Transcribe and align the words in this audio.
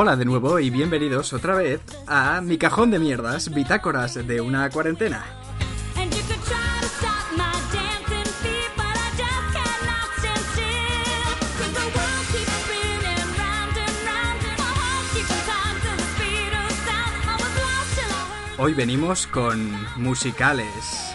Hola 0.00 0.14
de 0.14 0.24
nuevo 0.24 0.60
y 0.60 0.70
bienvenidos 0.70 1.32
otra 1.32 1.56
vez 1.56 1.80
a 2.06 2.40
mi 2.40 2.56
cajón 2.56 2.92
de 2.92 3.00
mierdas, 3.00 3.52
bitácoras 3.52 4.14
de 4.14 4.40
una 4.40 4.70
cuarentena. 4.70 5.24
Hoy 18.56 18.74
venimos 18.74 19.26
con 19.26 19.72
musicales. 19.96 21.08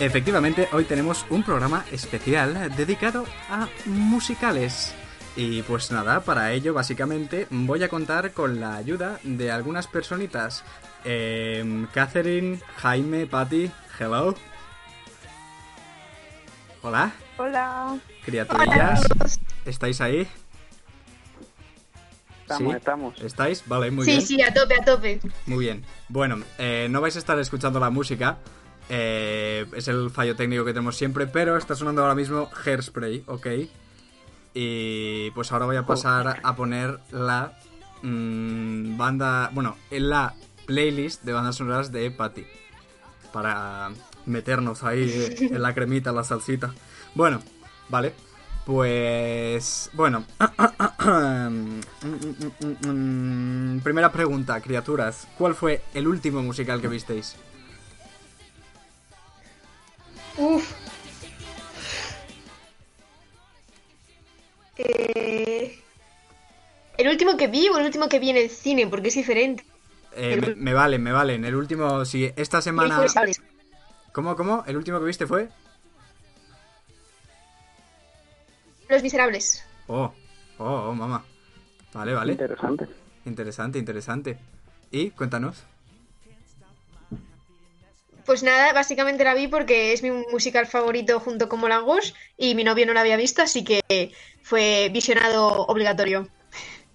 Efectivamente, 0.00 0.68
hoy 0.70 0.84
tenemos 0.84 1.26
un 1.28 1.42
programa 1.42 1.84
especial 1.90 2.72
dedicado 2.76 3.24
a 3.50 3.68
musicales. 3.86 4.94
Y 5.34 5.62
pues 5.62 5.90
nada, 5.90 6.20
para 6.20 6.52
ello 6.52 6.72
básicamente 6.72 7.48
voy 7.50 7.82
a 7.82 7.88
contar 7.88 8.30
con 8.32 8.60
la 8.60 8.76
ayuda 8.76 9.18
de 9.24 9.50
algunas 9.50 9.88
personitas. 9.88 10.62
Eh, 11.04 11.86
Catherine, 11.92 12.60
Jaime, 12.76 13.26
Patty, 13.26 13.72
hello. 13.98 14.36
Hola. 16.82 17.12
Hola. 17.36 17.98
Criaturillas, 18.24 19.00
¿estáis 19.64 20.00
ahí? 20.00 20.28
Estamos, 22.42 22.76
estamos. 22.76 23.20
¿Estáis? 23.20 23.64
Vale, 23.66 23.90
muy 23.90 24.04
sí, 24.04 24.10
bien. 24.12 24.20
Sí, 24.22 24.36
sí, 24.36 24.42
a 24.42 24.54
tope, 24.54 24.76
a 24.80 24.84
tope. 24.84 25.20
Muy 25.46 25.64
bien. 25.64 25.84
Bueno, 26.08 26.38
eh, 26.56 26.86
no 26.88 27.00
vais 27.00 27.16
a 27.16 27.18
estar 27.18 27.38
escuchando 27.40 27.80
la 27.80 27.90
música. 27.90 28.38
Eh, 28.88 29.66
es 29.74 29.88
el 29.88 30.10
fallo 30.10 30.34
técnico 30.34 30.64
que 30.64 30.72
tenemos 30.72 30.96
siempre, 30.96 31.26
pero 31.26 31.56
está 31.56 31.74
sonando 31.74 32.02
ahora 32.02 32.14
mismo 32.14 32.50
Hairspray, 32.64 33.24
¿ok? 33.26 33.46
Y 34.54 35.30
pues 35.32 35.52
ahora 35.52 35.66
voy 35.66 35.76
a 35.76 35.86
pasar 35.86 36.40
a 36.42 36.56
poner 36.56 36.98
la 37.10 37.58
mmm, 38.02 38.96
banda, 38.96 39.50
bueno, 39.52 39.76
en 39.90 40.08
la 40.08 40.34
playlist 40.66 41.22
de 41.22 41.32
bandas 41.32 41.56
sonoras 41.56 41.92
de 41.92 42.10
Patty. 42.10 42.44
Para 43.32 43.90
meternos 44.26 44.82
ahí 44.84 45.36
en 45.40 45.62
la 45.62 45.74
cremita, 45.74 46.10
en 46.10 46.16
la 46.16 46.24
salsita. 46.24 46.72
Bueno, 47.14 47.40
vale. 47.88 48.14
Pues 48.64 49.90
bueno. 49.94 50.24
Primera 53.82 54.12
pregunta, 54.12 54.60
criaturas. 54.60 55.26
¿Cuál 55.38 55.54
fue 55.54 55.82
el 55.94 56.06
último 56.06 56.42
musical 56.42 56.80
que 56.80 56.88
visteis? 56.88 57.36
Uf. 60.38 60.72
Eh, 64.76 65.78
el 66.96 67.08
último 67.08 67.36
que 67.36 67.48
vi 67.48 67.68
o 67.68 67.78
el 67.78 67.84
último 67.86 68.08
que 68.08 68.20
vi 68.20 68.30
en 68.30 68.36
el 68.36 68.48
cine, 68.48 68.86
porque 68.86 69.08
es 69.08 69.14
diferente. 69.14 69.64
Eh, 70.14 70.40
me, 70.40 70.54
me, 70.54 70.72
valen, 70.72 71.02
me 71.02 71.12
valen. 71.12 71.44
El 71.44 71.56
último, 71.56 72.04
si 72.04 72.32
esta 72.36 72.62
semana. 72.62 73.04
¿Cómo, 74.12 74.36
cómo? 74.36 74.64
¿El 74.66 74.76
último 74.76 74.98
que 75.00 75.06
viste 75.06 75.26
fue? 75.26 75.48
Los 78.88 79.02
Miserables. 79.02 79.64
Oh, 79.86 80.12
oh, 80.58 80.64
oh, 80.64 80.94
mamá. 80.94 81.24
Vale, 81.92 82.14
vale. 82.14 82.32
Interesante. 82.32 82.88
Interesante, 83.24 83.78
interesante. 83.78 84.38
¿Y? 84.90 85.10
Cuéntanos. 85.10 85.64
Pues 88.28 88.42
nada, 88.42 88.74
básicamente 88.74 89.24
la 89.24 89.32
vi 89.32 89.48
porque 89.48 89.94
es 89.94 90.02
mi 90.02 90.10
musical 90.10 90.66
favorito 90.66 91.18
junto 91.18 91.48
con 91.48 91.62
Rouge 91.62 92.12
y 92.36 92.54
mi 92.54 92.62
novio 92.62 92.84
no 92.84 92.92
la 92.92 93.00
había 93.00 93.16
visto, 93.16 93.40
así 93.40 93.64
que 93.64 94.12
fue 94.42 94.90
visionado 94.92 95.64
obligatorio. 95.64 96.28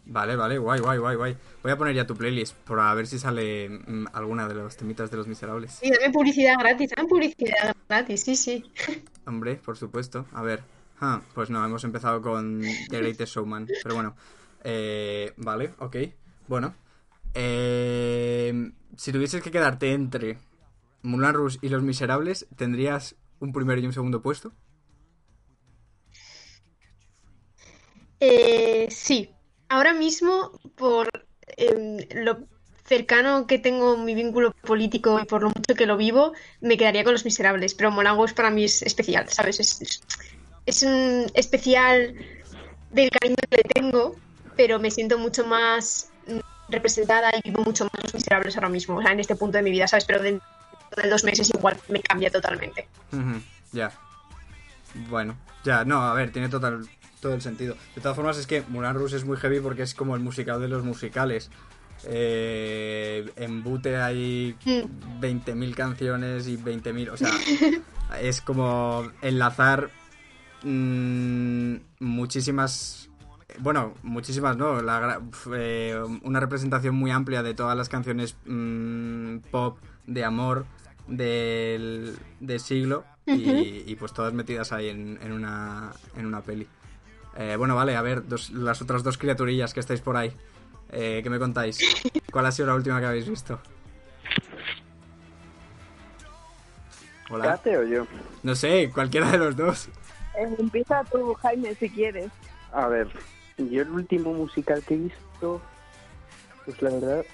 Vale, 0.06 0.36
vale, 0.36 0.60
guay, 0.60 0.80
guay, 0.80 1.00
guay, 1.00 1.16
guay. 1.16 1.38
Voy 1.64 1.72
a 1.72 1.76
poner 1.76 1.96
ya 1.96 2.06
tu 2.06 2.16
playlist 2.16 2.56
para 2.58 2.94
ver 2.94 3.08
si 3.08 3.18
sale 3.18 3.68
mmm, 3.68 4.06
alguna 4.14 4.48
de 4.48 4.54
los 4.54 4.78
temitas 4.78 5.10
de 5.10 5.18
los 5.18 5.28
miserables. 5.28 5.80
Sí, 5.82 5.90
dame 5.90 6.14
publicidad 6.14 6.54
gratis, 6.60 6.92
dame 6.96 7.10
publicidad 7.10 7.76
gratis, 7.90 8.24
sí, 8.24 8.36
sí. 8.36 8.64
Hombre, 9.26 9.56
por 9.56 9.76
supuesto. 9.76 10.28
A 10.34 10.44
ver. 10.44 10.62
Ah, 11.02 11.20
pues 11.34 11.50
no, 11.50 11.66
hemos 11.66 11.84
empezado 11.84 12.22
con 12.22 12.62
The 12.62 13.00
Greatest 13.00 13.34
Showman. 13.34 13.68
Pero 13.82 13.96
bueno. 13.96 14.16
Eh, 14.64 15.34
vale, 15.38 15.74
ok. 15.80 15.96
Bueno. 16.48 16.76
Eh, 17.34 18.72
si 18.96 19.12
tuvieses 19.12 19.42
que 19.42 19.50
quedarte 19.50 19.94
entre 19.94 20.38
Moulin 21.04 21.34
Rouge 21.34 21.60
y 21.62 21.70
Los 21.70 21.84
Miserables, 21.84 22.48
¿tendrías 22.56 23.16
un 23.40 23.52
primero 23.52 23.80
y 23.80 23.86
un 23.86 23.94
segundo 23.94 24.22
puesto? 24.22 24.54
Eh, 28.20 28.88
sí. 28.90 29.30
Ahora 29.68 29.94
mismo, 29.94 30.60
por 30.76 31.10
eh, 31.58 32.08
lo 32.16 32.48
cercano 32.86 33.48
que 33.48 33.60
tengo 33.60 33.98
mi 33.98 34.16
vínculo 34.16 34.52
político 34.52 35.20
y 35.20 35.26
por 35.26 35.44
lo 35.44 35.50
mucho 35.50 35.76
que 35.76 35.86
lo 35.86 35.98
vivo, 35.98 36.34
me 36.62 36.78
quedaría 36.78 37.04
con 37.04 37.14
Los 37.14 37.26
Miserables. 37.26 37.74
Pero 37.76 37.92
Moulin 37.92 38.16
Rouge 38.16 38.34
para 38.34 38.50
mí 38.50 38.64
es 38.64 38.82
especial, 38.82 39.28
¿sabes? 39.30 39.60
Es, 39.60 39.82
es, 39.82 40.02
es 40.66 40.84
un 40.84 41.26
especial 41.34 42.16
del 42.92 43.10
cariño 43.10 43.36
que 43.50 43.58
le 43.58 43.64
tengo, 43.64 44.16
pero 44.56 44.80
me 44.80 44.90
siento 44.90 45.18
mucho 45.18 45.46
más 45.46 46.12
representada 46.70 47.32
y 47.36 47.50
vivo 47.50 47.64
mucho 47.64 47.86
más 47.86 48.04
Los 48.04 48.14
Miserables 48.14 48.56
ahora 48.56 48.70
mismo, 48.70 48.98
o 48.98 49.02
sea, 49.02 49.12
en 49.12 49.20
este 49.20 49.36
punto 49.36 49.58
de 49.58 49.64
mi 49.64 49.72
vida, 49.72 49.88
¿sabes? 49.88 50.06
Pero 50.06 50.22
de 50.24 50.40
de 51.02 51.10
dos 51.10 51.24
meses 51.24 51.50
igual 51.50 51.78
me 51.90 52.02
cambia 52.02 52.30
totalmente. 52.30 52.88
Uh 53.12 53.18
-huh, 53.18 53.42
ya. 53.72 53.92
Bueno, 55.10 55.36
ya, 55.64 55.86
no, 55.86 56.04
a 56.04 56.14
ver, 56.14 56.32
tiene 56.32 56.50
total, 56.50 56.88
todo 57.20 57.34
el 57.34 57.42
sentido. 57.42 57.76
De 57.96 58.02
todas 58.02 58.16
formas, 58.16 58.38
es 58.38 58.46
que 58.46 58.64
Moulin 58.68 58.94
Rouge 58.94 59.16
es 59.16 59.26
muy 59.26 59.38
heavy 59.38 59.60
porque 59.60 59.84
es 59.84 59.96
como 59.96 60.16
el 60.16 60.22
musical 60.22 60.62
de 60.62 60.68
los 60.68 60.84
musicales. 60.84 61.50
Eh, 62.06 63.32
en 63.38 63.64
Bute 63.64 63.98
hay 63.98 64.56
mm. 64.66 65.22
20.000 65.22 65.74
canciones 65.74 66.48
y 66.48 66.58
20.000, 66.58 67.12
o 67.12 67.18
sea, 67.18 67.32
es 68.22 68.42
como 68.42 69.10
enlazar 69.22 69.90
mmm, 70.64 71.76
muchísimas 72.00 73.10
bueno, 73.60 73.94
muchísimas 74.02 74.58
no, 74.58 74.82
la, 74.82 75.22
eh, 75.54 76.02
una 76.24 76.40
representación 76.40 76.96
muy 76.96 77.12
amplia 77.12 77.44
de 77.44 77.54
todas 77.54 77.78
las 77.78 77.88
canciones 77.88 78.36
mmm, 78.46 79.38
pop 79.52 79.78
de 80.08 80.26
amor 80.26 80.66
del, 81.08 82.18
del 82.40 82.60
siglo 82.60 83.06
uh 83.28 83.32
-huh. 83.32 83.86
y, 83.88 83.92
y, 83.92 83.96
pues 83.96 84.14
todas 84.14 84.34
metidas 84.34 84.72
ahí 84.72 84.90
en, 84.90 85.20
en, 85.22 85.32
una, 85.32 85.92
en 86.16 86.26
una 86.26 86.42
peli. 86.42 86.68
Eh, 87.38 87.56
bueno, 87.58 87.76
vale, 87.76 87.96
a 87.96 88.02
ver, 88.02 88.28
dos, 88.28 88.52
las 88.52 88.82
otras 88.82 89.04
dos 89.04 89.18
criaturillas 89.18 89.74
que 89.74 89.80
estáis 89.80 90.02
por 90.02 90.18
ahí, 90.18 90.32
eh, 90.92 91.22
¿qué 91.24 91.30
me 91.30 91.40
contáis? 91.40 91.80
¿Cuál 92.32 92.46
ha 92.46 92.52
sido 92.52 92.68
la 92.68 92.76
última 92.76 93.00
que 93.00 93.08
habéis 93.08 93.28
visto? 93.28 93.60
Hola. 97.30 97.60
o 97.66 97.84
yo? 97.84 98.06
No 98.44 98.54
sé, 98.54 98.92
cualquiera 98.94 99.32
de 99.32 99.38
los 99.40 99.56
dos. 99.56 99.88
Eh, 100.36 100.56
empieza 100.60 101.04
tú, 101.06 101.34
Jaime, 101.36 101.74
si 101.76 101.90
quieres. 101.90 102.32
A 102.72 102.88
ver, 102.88 103.08
yo 103.58 103.82
el 103.82 103.90
último 103.90 104.34
musical 104.34 104.84
que 104.84 104.94
he 104.96 104.98
visto, 104.98 105.62
pues 106.66 106.82
la 106.82 106.92
verdad, 106.92 107.26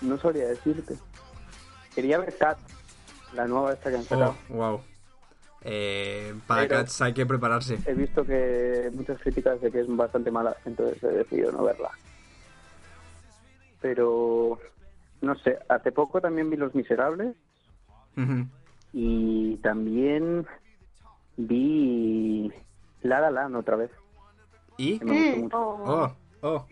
no 0.00 0.18
sabría 0.18 0.46
decirte. 0.48 0.96
Quería 1.94 2.18
ver 2.18 2.36
Cat, 2.38 2.58
la 3.34 3.46
nueva 3.46 3.72
esta 3.72 3.90
que 3.90 3.96
han 3.96 4.02
sacado. 4.04 4.34
Oh, 4.50 4.54
wow. 4.54 4.80
Eh, 5.64 6.34
para 6.46 6.62
Pero 6.62 6.80
Cats 6.80 7.00
hay 7.02 7.12
que 7.12 7.24
prepararse. 7.24 7.78
He 7.86 7.94
visto 7.94 8.24
que 8.24 8.90
muchas 8.94 9.20
críticas 9.20 9.60
de 9.60 9.70
que 9.70 9.80
es 9.80 9.86
bastante 9.96 10.30
mala, 10.30 10.56
entonces 10.64 11.02
he 11.04 11.08
decidido 11.08 11.52
no 11.52 11.62
verla. 11.62 11.90
Pero, 13.80 14.58
no 15.20 15.34
sé, 15.36 15.58
hace 15.68 15.92
poco 15.92 16.20
también 16.20 16.50
vi 16.50 16.56
Los 16.56 16.74
Miserables. 16.74 17.34
Uh 18.16 18.20
-huh. 18.20 18.48
Y 18.92 19.56
también 19.58 20.46
vi 21.36 22.52
La 23.02 23.20
La 23.20 23.30
Land 23.30 23.56
otra 23.56 23.76
vez. 23.76 23.90
¿Y? 24.76 24.98
que 24.98 25.04
me 25.04 25.12
gustó 25.12 25.36
Mm. 25.36 25.42
mucho. 25.42 25.58
Oh, 25.60 26.16
oh. 26.42 26.66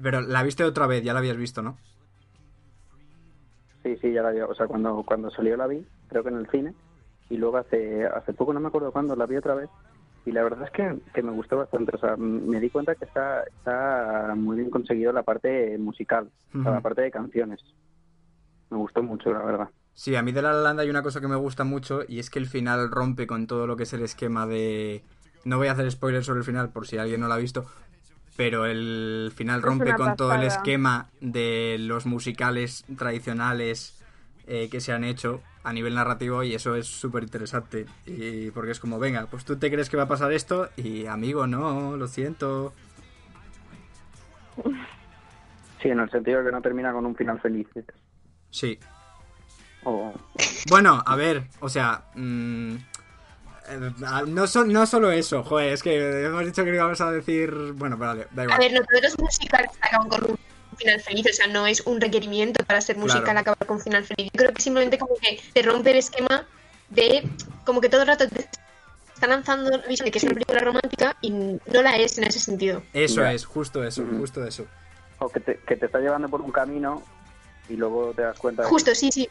Pero 0.00 0.20
la 0.20 0.42
viste 0.42 0.64
otra 0.64 0.86
vez, 0.86 1.02
ya 1.02 1.12
la 1.12 1.18
habías 1.18 1.36
visto, 1.36 1.60
¿no? 1.62 1.76
Sí, 3.82 3.96
sí, 4.00 4.12
ya 4.12 4.22
la 4.22 4.30
vi. 4.30 4.40
O 4.40 4.54
sea, 4.54 4.66
cuando, 4.66 5.02
cuando 5.04 5.30
salió 5.30 5.56
la 5.56 5.66
vi, 5.66 5.84
creo 6.08 6.22
que 6.22 6.30
en 6.30 6.38
el 6.38 6.50
cine. 6.50 6.74
Y 7.30 7.36
luego 7.36 7.58
hace, 7.58 8.06
hace 8.06 8.32
poco, 8.32 8.52
no 8.52 8.60
me 8.60 8.68
acuerdo 8.68 8.92
cuándo, 8.92 9.14
la 9.14 9.26
vi 9.26 9.36
otra 9.36 9.54
vez. 9.54 9.68
Y 10.24 10.32
la 10.32 10.42
verdad 10.42 10.64
es 10.64 10.70
que, 10.70 10.98
que 11.14 11.22
me 11.22 11.32
gustó 11.32 11.56
bastante. 11.56 11.94
O 11.94 11.98
sea, 11.98 12.16
me 12.16 12.60
di 12.60 12.70
cuenta 12.70 12.94
que 12.94 13.04
está, 13.04 13.42
está 13.44 14.34
muy 14.36 14.56
bien 14.56 14.70
conseguido 14.70 15.12
la 15.12 15.22
parte 15.22 15.76
musical, 15.78 16.30
o 16.54 16.62
sea, 16.62 16.72
la 16.72 16.80
parte 16.80 17.02
de 17.02 17.10
canciones. 17.10 17.60
Me 18.70 18.76
gustó 18.76 19.02
mucho, 19.02 19.32
la 19.32 19.42
verdad. 19.42 19.68
Sí, 19.94 20.14
a 20.14 20.22
mí 20.22 20.30
de 20.32 20.42
La 20.42 20.52
La 20.52 20.60
Land 20.60 20.80
hay 20.80 20.90
una 20.90 21.02
cosa 21.02 21.20
que 21.20 21.28
me 21.28 21.36
gusta 21.36 21.64
mucho 21.64 22.02
y 22.06 22.20
es 22.20 22.30
que 22.30 22.38
el 22.38 22.46
final 22.46 22.90
rompe 22.90 23.26
con 23.26 23.46
todo 23.46 23.66
lo 23.66 23.76
que 23.76 23.82
es 23.82 23.92
el 23.94 24.02
esquema 24.02 24.46
de... 24.46 25.02
No 25.44 25.56
voy 25.56 25.68
a 25.68 25.72
hacer 25.72 25.90
spoilers 25.90 26.26
sobre 26.26 26.40
el 26.40 26.44
final 26.44 26.70
por 26.70 26.86
si 26.86 26.98
alguien 26.98 27.20
no 27.20 27.26
lo 27.26 27.34
ha 27.34 27.38
visto, 27.38 27.66
pero 28.36 28.66
el 28.66 29.32
final 29.34 29.62
rompe 29.62 29.94
con 29.94 30.14
todo 30.14 30.32
el 30.34 30.44
esquema 30.44 31.08
de 31.20 31.78
los 31.80 32.06
musicales 32.06 32.84
tradicionales 32.96 34.00
eh, 34.46 34.68
que 34.70 34.80
se 34.80 34.92
han 34.92 35.02
hecho 35.02 35.40
a 35.64 35.72
nivel 35.72 35.94
narrativo 35.94 36.42
y 36.42 36.54
eso 36.54 36.74
es 36.76 36.86
súper 36.86 37.22
interesante. 37.24 37.86
Y 38.06 38.50
porque 38.52 38.70
es 38.72 38.80
como, 38.80 38.98
venga, 38.98 39.26
pues 39.26 39.44
tú 39.44 39.56
te 39.56 39.70
crees 39.70 39.90
que 39.90 39.96
va 39.96 40.04
a 40.04 40.08
pasar 40.08 40.32
esto 40.32 40.68
y 40.76 41.06
amigo, 41.06 41.46
no, 41.46 41.96
lo 41.96 42.06
siento. 42.08 42.72
Sí, 45.82 45.88
en 45.88 46.00
el 46.00 46.10
sentido 46.10 46.40
de 46.40 46.46
que 46.46 46.52
no 46.52 46.60
termina 46.62 46.92
con 46.92 47.06
un 47.06 47.14
final 47.14 47.40
feliz. 47.40 47.68
Sí, 48.50 48.78
O, 49.84 50.12
Bueno, 50.68 51.02
a 51.06 51.14
ver, 51.14 51.44
o 51.60 51.68
sea, 51.68 52.02
mm, 52.14 52.74
eh, 53.68 53.92
no, 54.26 54.46
so- 54.48 54.64
no 54.64 54.86
solo 54.86 55.12
eso, 55.12 55.44
joder, 55.44 55.72
es 55.72 55.82
que 55.84 56.24
hemos 56.26 56.44
dicho 56.44 56.64
que 56.64 56.74
íbamos 56.74 57.00
a 57.00 57.12
decir, 57.12 57.54
bueno, 57.74 57.96
vale, 57.96 58.26
da 58.32 58.42
A 58.42 58.44
igual. 58.46 58.58
ver, 58.58 58.72
no 58.72 58.80
todos 58.80 59.02
los 59.04 59.18
musicales 59.20 59.70
acaban 59.80 60.08
con 60.08 60.24
un 60.32 60.36
final 60.78 61.00
feliz, 61.00 61.26
o 61.30 61.32
sea, 61.34 61.46
no 61.48 61.66
es 61.66 61.80
un 61.82 62.00
requerimiento 62.00 62.64
para 62.64 62.80
ser 62.80 62.96
musical 62.96 63.24
Claro. 63.24 63.40
acabar 63.40 63.66
con 63.66 63.76
un 63.76 63.82
final 63.82 64.04
feliz. 64.04 64.30
Yo 64.32 64.38
creo 64.38 64.52
que 64.54 64.62
simplemente 64.62 64.98
como 64.98 65.14
que 65.16 65.40
te 65.52 65.62
rompe 65.62 65.90
el 65.90 65.98
esquema 65.98 66.46
de 66.90 67.28
como 67.64 67.80
que 67.80 67.88
todo 67.88 68.02
el 68.02 68.06
rato 68.08 68.26
te 68.28 68.48
está 69.14 69.26
lanzando 69.26 69.70
la 69.70 69.86
visión 69.86 70.06
de 70.06 70.10
que 70.12 70.18
es 70.18 70.24
una 70.24 70.34
película 70.34 70.60
romántica 70.60 71.16
y 71.20 71.30
no 71.30 71.82
la 71.82 71.96
es 71.96 72.16
en 72.18 72.24
ese 72.24 72.38
sentido. 72.40 72.82
Eso 72.92 73.24
es, 73.26 73.44
justo 73.44 73.82
eso, 73.84 74.04
justo 74.18 74.44
eso. 74.46 74.66
o 75.18 75.28
que, 75.28 75.40
te, 75.40 75.58
que 75.66 75.76
te 75.76 75.86
está 75.86 75.98
llevando 75.98 76.28
por 76.28 76.40
un 76.40 76.52
camino 76.52 77.02
y 77.68 77.76
luego 77.76 78.12
te 78.14 78.22
das 78.22 78.38
cuenta 78.38 78.62
de 78.62 78.68
Justo, 78.68 78.94
sí, 78.94 79.10
sí. 79.12 79.28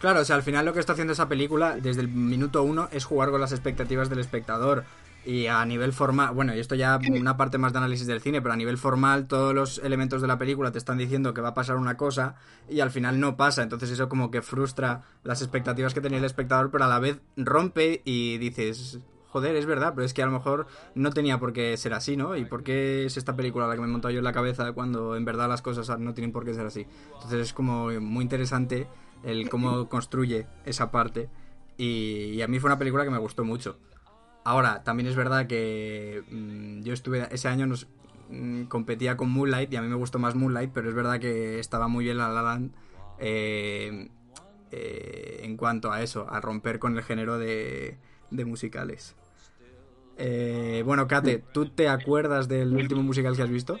Claro, 0.00 0.20
o 0.20 0.24
sea, 0.24 0.36
al 0.36 0.42
final 0.42 0.66
lo 0.66 0.74
que 0.74 0.80
está 0.80 0.92
haciendo 0.92 1.14
esa 1.14 1.26
película 1.26 1.76
desde 1.76 2.02
el 2.02 2.08
minuto 2.08 2.62
uno 2.62 2.88
es 2.92 3.04
jugar 3.06 3.30
con 3.30 3.40
las 3.40 3.52
expectativas 3.52 4.10
del 4.10 4.18
espectador. 4.18 4.84
Y 5.26 5.48
a 5.48 5.64
nivel 5.64 5.92
formal, 5.92 6.32
bueno, 6.34 6.54
y 6.54 6.60
esto 6.60 6.76
ya 6.76 7.00
una 7.10 7.36
parte 7.36 7.58
más 7.58 7.72
de 7.72 7.78
análisis 7.78 8.06
del 8.06 8.20
cine, 8.20 8.40
pero 8.40 8.54
a 8.54 8.56
nivel 8.56 8.78
formal 8.78 9.26
todos 9.26 9.52
los 9.52 9.78
elementos 9.78 10.22
de 10.22 10.28
la 10.28 10.38
película 10.38 10.70
te 10.70 10.78
están 10.78 10.98
diciendo 10.98 11.34
que 11.34 11.40
va 11.40 11.48
a 11.48 11.54
pasar 11.54 11.78
una 11.78 11.96
cosa 11.96 12.36
y 12.68 12.78
al 12.78 12.92
final 12.92 13.18
no 13.18 13.36
pasa. 13.36 13.64
Entonces 13.64 13.90
eso 13.90 14.08
como 14.08 14.30
que 14.30 14.40
frustra 14.40 15.02
las 15.24 15.42
expectativas 15.42 15.94
que 15.94 16.00
tenía 16.00 16.18
el 16.18 16.24
espectador, 16.24 16.70
pero 16.70 16.84
a 16.84 16.88
la 16.88 17.00
vez 17.00 17.18
rompe 17.36 18.02
y 18.04 18.38
dices, 18.38 19.00
joder, 19.30 19.56
es 19.56 19.66
verdad, 19.66 19.94
pero 19.96 20.04
es 20.04 20.14
que 20.14 20.22
a 20.22 20.26
lo 20.26 20.32
mejor 20.32 20.68
no 20.94 21.10
tenía 21.10 21.40
por 21.40 21.52
qué 21.52 21.76
ser 21.76 21.94
así, 21.94 22.16
¿no? 22.16 22.36
¿Y 22.36 22.44
por 22.44 22.62
qué 22.62 23.06
es 23.06 23.16
esta 23.16 23.34
película 23.34 23.66
la 23.66 23.74
que 23.74 23.80
me 23.80 23.88
he 23.88 23.90
montado 23.90 24.12
yo 24.12 24.18
en 24.18 24.24
la 24.24 24.32
cabeza 24.32 24.74
cuando 24.74 25.16
en 25.16 25.24
verdad 25.24 25.48
las 25.48 25.60
cosas 25.60 25.98
no 25.98 26.14
tienen 26.14 26.30
por 26.30 26.44
qué 26.44 26.54
ser 26.54 26.66
así? 26.66 26.86
Entonces 27.14 27.40
es 27.40 27.52
como 27.52 27.90
muy 28.00 28.22
interesante 28.22 28.86
el 29.24 29.48
cómo 29.48 29.88
construye 29.88 30.46
esa 30.64 30.92
parte 30.92 31.28
y, 31.76 32.34
y 32.34 32.42
a 32.42 32.46
mí 32.46 32.60
fue 32.60 32.68
una 32.68 32.78
película 32.78 33.02
que 33.02 33.10
me 33.10 33.18
gustó 33.18 33.44
mucho. 33.44 33.76
Ahora, 34.46 34.84
también 34.84 35.08
es 35.08 35.16
verdad 35.16 35.48
que 35.48 36.22
mm, 36.30 36.82
yo 36.82 36.92
estuve 36.92 37.26
ese 37.32 37.48
año 37.48 37.66
nos 37.66 37.88
mm, 38.28 38.66
competía 38.66 39.16
con 39.16 39.28
Moonlight 39.28 39.72
y 39.72 39.76
a 39.76 39.82
mí 39.82 39.88
me 39.88 39.96
gustó 39.96 40.20
más 40.20 40.36
Moonlight, 40.36 40.70
pero 40.72 40.88
es 40.88 40.94
verdad 40.94 41.18
que 41.18 41.58
estaba 41.58 41.88
muy 41.88 42.04
bien 42.04 42.16
La 42.16 42.28
La 42.28 42.42
Land 42.42 42.70
eh, 43.18 44.08
eh, 44.70 45.40
en 45.42 45.56
cuanto 45.56 45.90
a 45.90 46.00
eso, 46.00 46.28
a 46.30 46.40
romper 46.40 46.78
con 46.78 46.96
el 46.96 47.02
género 47.02 47.38
de, 47.38 47.96
de 48.30 48.44
musicales. 48.44 49.16
Eh, 50.16 50.84
bueno, 50.86 51.08
Kate, 51.08 51.42
¿tú 51.52 51.68
te 51.68 51.88
acuerdas 51.88 52.46
del 52.46 52.72
último 52.72 53.02
musical 53.02 53.34
que 53.34 53.42
has 53.42 53.50
visto? 53.50 53.80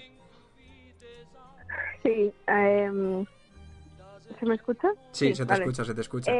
Sí, 2.02 2.34
em, 2.48 3.24
¿se 4.40 4.46
me 4.46 4.56
escucha? 4.56 4.88
Sí, 5.12 5.32
se 5.32 5.46
te 5.46 5.52
vale. 5.52 5.62
escucha, 5.62 5.84
se 5.84 5.94
te 5.94 6.00
escucha. 6.00 6.32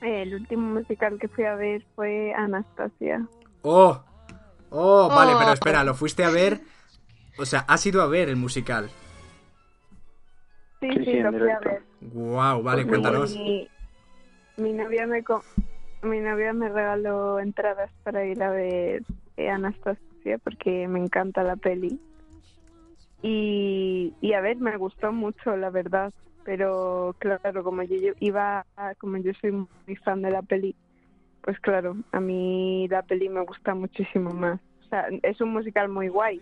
El 0.00 0.34
último 0.34 0.74
musical 0.80 1.18
que 1.18 1.28
fui 1.28 1.44
a 1.44 1.54
ver 1.54 1.84
fue 1.94 2.32
Anastasia. 2.34 3.26
¡Oh! 3.62 4.02
¡Oh! 4.70 5.08
Vale, 5.08 5.34
Oh. 5.34 5.38
pero 5.38 5.52
espera, 5.52 5.84
¿lo 5.84 5.94
fuiste 5.94 6.24
a 6.24 6.30
ver? 6.30 6.60
O 7.38 7.44
sea, 7.44 7.60
¿has 7.68 7.84
ido 7.86 8.00
a 8.02 8.06
ver 8.06 8.28
el 8.28 8.36
musical? 8.36 8.88
Sí, 10.80 10.88
Sí, 11.04 11.20
lo 11.20 11.30
fui 11.32 11.50
a 11.50 11.58
ver. 11.60 11.82
¡Wow! 12.00 12.62
Vale, 12.62 12.84
Pues 12.84 12.86
cuéntanos. 12.86 13.36
Mi, 13.36 13.68
mi 14.56 14.72
novia 14.72 15.06
me 15.06 15.22
co- 15.22 15.44
mi 16.02 16.18
novia 16.20 16.52
me 16.54 16.70
regaló 16.70 17.38
entradas 17.38 17.90
para 18.02 18.24
ir 18.24 18.42
a 18.42 18.50
ver 18.50 19.02
eh, 19.36 19.50
Anastasia 19.50 20.38
porque 20.42 20.88
me 20.88 20.98
encanta 20.98 21.42
la 21.42 21.56
peli. 21.56 22.00
Y, 23.22 24.14
y 24.22 24.32
a 24.32 24.40
ver, 24.40 24.56
me 24.56 24.76
gustó 24.78 25.12
mucho, 25.12 25.56
la 25.56 25.68
verdad. 25.68 26.10
Pero 26.44 27.14
claro, 27.18 27.62
como 27.62 27.82
yo, 27.82 28.12
iba, 28.20 28.66
como 28.98 29.18
yo 29.18 29.32
soy 29.40 29.52
muy 29.52 29.96
fan 30.04 30.22
de 30.22 30.30
la 30.30 30.42
peli, 30.42 30.74
pues 31.42 31.58
claro, 31.60 31.96
a 32.12 32.20
mí 32.20 32.88
la 32.88 33.02
peli 33.02 33.28
me 33.28 33.44
gusta 33.44 33.74
muchísimo 33.74 34.30
más. 34.30 34.60
O 34.84 34.88
sea, 34.88 35.06
es 35.22 35.40
un 35.40 35.52
musical 35.52 35.88
muy 35.88 36.08
guay, 36.08 36.40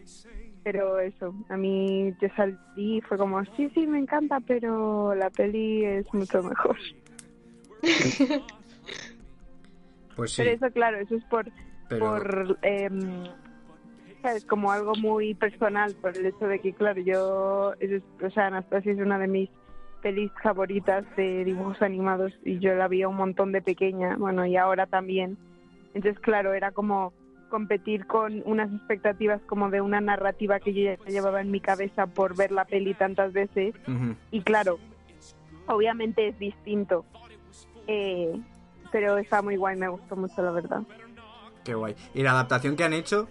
pero 0.63 0.99
eso, 1.01 1.35
a 1.49 1.57
mí 1.57 2.15
yo 2.21 2.29
salí 2.37 2.57
y 2.77 3.01
fue 3.03 3.19
como, 3.19 3.45
sí, 3.57 3.71
sí, 3.75 3.87
me 3.87 3.99
encanta, 3.99 4.41
pero 4.41 5.15
la 5.15 5.31
peli 5.31 5.85
es 5.85 6.13
mucho 6.15 6.43
mejor. 6.43 6.77
Pues 10.17 10.33
sí, 10.33 10.43
Pero 10.43 10.57
eso, 10.57 10.71
claro, 10.73 10.99
eso 10.99 11.15
es 11.15 11.23
por, 11.27 11.49
pero... 11.89 12.07
por 12.07 12.59
¿sabes? 14.21 14.45
Como 14.45 14.73
algo 14.73 14.95
muy 14.97 15.35
personal, 15.35 15.95
por 16.01 16.17
el 16.17 16.27
hecho 16.27 16.47
de 16.47 16.59
que, 16.59 16.73
claro, 16.73 17.01
yo, 17.01 17.73
o 17.73 18.31
sea, 18.31 18.49
Anastasia 18.49 18.93
es 18.93 18.99
una 18.99 19.17
de 19.19 19.29
mis 19.29 19.51
pelis 20.03 20.31
favoritas 20.43 21.05
de 21.17 21.45
dibujos 21.45 21.81
animados 21.83 22.33
y 22.45 22.59
yo 22.59 22.75
la 22.75 22.89
vi 22.89 23.05
un 23.05 23.17
montón 23.17 23.53
de 23.53 23.63
pequeña, 23.63 24.17
bueno, 24.17 24.47
y 24.47 24.57
ahora 24.57 24.87
también. 24.87 25.37
Entonces, 25.95 26.21
claro, 26.21 26.53
era 26.55 26.73
como 26.73 27.13
competir 27.49 28.07
con 28.07 28.43
unas 28.45 28.71
expectativas 28.73 29.41
como 29.47 29.71
de 29.71 29.81
una 29.81 30.01
narrativa 30.01 30.61
que 30.61 30.75
yo 30.75 30.83
ya 30.83 30.97
llevaba 31.11 31.41
en 31.41 31.51
mi 31.51 31.61
cabeza 31.61 32.07
por 32.07 32.37
ver 32.37 32.53
la 32.53 32.67
peli 32.67 32.95
tantas 32.95 33.33
veces 33.33 33.75
Ujú. 33.87 34.17
y 34.31 34.43
claro, 34.43 34.79
obviamente 35.67 36.29
es 36.29 36.39
distinto, 36.39 37.05
eh, 37.87 38.39
pero 38.93 39.17
está 39.17 39.41
muy 39.41 39.57
guay, 39.57 39.77
me 39.77 39.89
gustó 39.89 40.15
mucho 40.15 40.43
la 40.43 40.51
verdad. 40.51 40.83
Qué 41.65 41.75
guay. 41.75 41.97
¿Y 42.15 42.23
la 42.23 42.33
adaptación 42.33 42.77
que 42.77 42.85
han 42.85 42.93
hecho, 42.93 43.29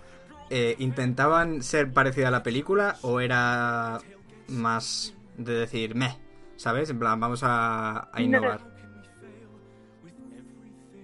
eh, 0.49 0.75
intentaban 0.79 1.61
ser 1.61 1.93
parecida 1.93 2.29
a 2.29 2.31
la 2.31 2.43
película 2.43 2.95
o 3.01 3.19
era 3.19 3.99
más 4.47 5.15
de 5.37 5.53
decir, 5.53 5.95
meh, 5.95 6.17
¿sabes? 6.57 6.89
En 6.89 6.99
plan, 6.99 7.19
vamos 7.19 7.41
a, 7.43 8.09
a 8.11 8.21
innovar. 8.21 8.59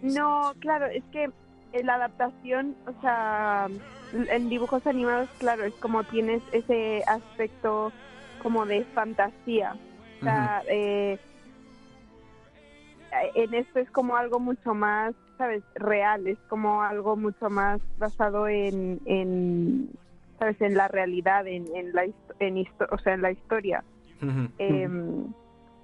No, 0.01 0.53
claro, 0.59 0.85
es 0.87 1.03
que 1.11 1.29
en 1.71 1.85
la 1.85 1.95
adaptación, 1.95 2.75
o 2.85 3.01
sea, 3.01 3.67
en 4.13 4.49
dibujos 4.49 4.85
animados, 4.85 5.29
claro, 5.39 5.63
es 5.63 5.73
como 5.75 6.03
tienes 6.03 6.43
ese 6.51 7.03
aspecto 7.07 7.91
como 8.41 8.65
de 8.65 8.83
fantasía. 8.93 9.75
O 10.19 10.23
sea, 10.25 10.61
eh, 10.67 11.17
en 13.35 13.53
esto 13.53 13.79
es 13.79 13.89
como 13.91 14.15
algo 14.17 14.39
mucho 14.39 14.73
más, 14.73 15.13
¿sabes? 15.37 15.63
Real, 15.75 16.27
es 16.27 16.37
como 16.49 16.81
algo 16.83 17.15
mucho 17.15 17.49
más 17.49 17.79
basado 17.97 18.47
en, 18.47 18.99
en 19.05 19.89
¿sabes? 20.39 20.59
En 20.61 20.75
la 20.75 20.87
realidad, 20.89 21.47
en, 21.47 21.65
en 21.75 21.93
la, 21.93 22.03
en 22.39 22.55
histo- 22.55 22.87
o 22.91 22.97
sea, 22.99 23.13
en 23.13 23.21
la 23.21 23.31
historia. 23.31 23.83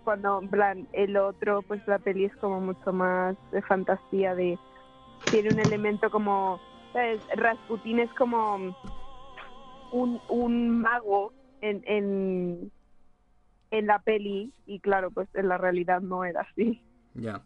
Cuando 0.03 0.39
en 0.41 0.49
plan 0.49 0.87
el 0.93 1.17
otro 1.17 1.61
pues 1.63 1.81
la 1.87 1.99
peli 1.99 2.25
es 2.25 2.35
como 2.37 2.59
mucho 2.59 2.91
más 2.93 3.35
de 3.51 3.61
fantasía 3.61 4.35
de 4.35 4.57
tiene 5.29 5.51
un 5.51 5.59
elemento 5.59 6.09
como 6.09 6.59
¿sabes? 6.93 7.21
Rasputin 7.35 7.99
es 7.99 8.11
como 8.13 8.75
un, 9.91 10.21
un 10.29 10.81
mago 10.81 11.33
en, 11.61 11.83
en 11.85 12.71
en 13.71 13.87
la 13.87 13.99
peli 13.99 14.51
y 14.65 14.79
claro 14.79 15.11
pues 15.11 15.27
en 15.35 15.47
la 15.47 15.57
realidad 15.57 16.01
no 16.01 16.23
era 16.23 16.41
así 16.41 16.81
Ya. 17.13 17.43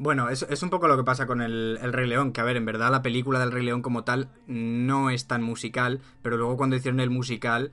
Bueno, 0.00 0.28
es, 0.28 0.42
es 0.48 0.62
un 0.62 0.70
poco 0.70 0.86
lo 0.86 0.96
que 0.96 1.02
pasa 1.02 1.26
con 1.26 1.42
el, 1.42 1.76
el 1.82 1.92
Rey 1.92 2.08
León, 2.08 2.32
que 2.32 2.40
a 2.40 2.44
ver, 2.44 2.56
en 2.56 2.64
verdad 2.64 2.92
la 2.92 3.02
película 3.02 3.40
del 3.40 3.50
Rey 3.50 3.64
León 3.64 3.82
como 3.82 4.04
tal 4.04 4.28
no 4.46 5.10
es 5.10 5.26
tan 5.26 5.42
musical, 5.42 6.00
pero 6.22 6.36
luego 6.36 6.56
cuando 6.56 6.76
hicieron 6.76 7.00
el 7.00 7.10
musical 7.10 7.72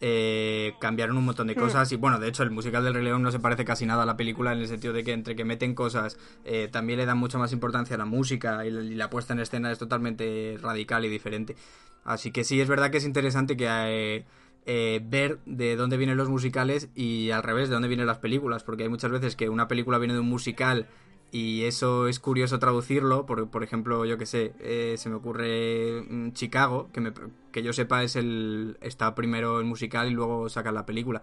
eh, 0.00 0.74
cambiaron 0.80 1.16
un 1.16 1.24
montón 1.24 1.46
de 1.46 1.54
cosas 1.54 1.92
y 1.92 1.96
bueno, 1.96 2.18
de 2.18 2.28
hecho 2.28 2.42
el 2.42 2.50
musical 2.50 2.82
del 2.82 2.94
Rey 2.94 3.04
León 3.04 3.22
no 3.22 3.30
se 3.30 3.38
parece 3.38 3.64
casi 3.64 3.84
nada 3.84 4.04
a 4.04 4.06
la 4.06 4.16
película 4.16 4.52
en 4.52 4.58
el 4.58 4.66
sentido 4.66 4.94
de 4.94 5.04
que 5.04 5.12
entre 5.12 5.36
que 5.36 5.44
meten 5.44 5.74
cosas 5.74 6.18
eh, 6.44 6.68
también 6.72 6.98
le 6.98 7.06
dan 7.06 7.18
mucha 7.18 7.38
más 7.38 7.52
importancia 7.52 7.96
a 7.96 7.98
la 7.98 8.06
música 8.06 8.64
y 8.64 8.70
la, 8.70 8.82
y 8.82 8.94
la 8.94 9.10
puesta 9.10 9.34
en 9.34 9.40
escena 9.40 9.70
es 9.70 9.78
totalmente 9.78 10.58
radical 10.60 11.04
y 11.04 11.08
diferente. 11.08 11.56
Así 12.04 12.30
que 12.30 12.44
sí, 12.44 12.60
es 12.60 12.68
verdad 12.68 12.90
que 12.90 12.98
es 12.98 13.04
interesante 13.04 13.56
que 13.56 13.66
eh, 13.68 14.24
eh, 14.66 15.00
ver 15.04 15.38
de 15.46 15.76
dónde 15.76 15.96
vienen 15.96 16.16
los 16.16 16.28
musicales 16.28 16.88
y 16.94 17.30
al 17.30 17.42
revés, 17.42 17.68
de 17.68 17.74
dónde 17.74 17.88
vienen 17.88 18.06
las 18.06 18.18
películas, 18.18 18.62
porque 18.62 18.84
hay 18.84 18.88
muchas 18.88 19.10
veces 19.10 19.36
que 19.36 19.48
una 19.48 19.68
película 19.68 19.98
viene 19.98 20.14
de 20.14 20.20
un 20.20 20.28
musical 20.28 20.86
y 21.32 21.64
eso 21.64 22.08
es 22.08 22.18
curioso 22.20 22.58
traducirlo, 22.58 23.26
por, 23.26 23.48
por 23.50 23.62
ejemplo, 23.62 24.04
yo 24.04 24.18
que 24.18 24.26
sé, 24.26 24.52
eh, 24.60 24.96
se 24.98 25.08
me 25.08 25.16
ocurre 25.16 26.02
mm, 26.08 26.32
Chicago, 26.32 26.88
que, 26.92 27.00
me- 27.00 27.12
que 27.52 27.62
yo 27.62 27.72
sepa 27.72 28.02
es 28.02 28.16
el 28.16 28.76
está 28.80 29.14
primero 29.14 29.58
el 29.60 29.66
musical 29.66 30.08
y 30.08 30.12
luego 30.14 30.48
sacan 30.48 30.74
la 30.74 30.86
película. 30.86 31.22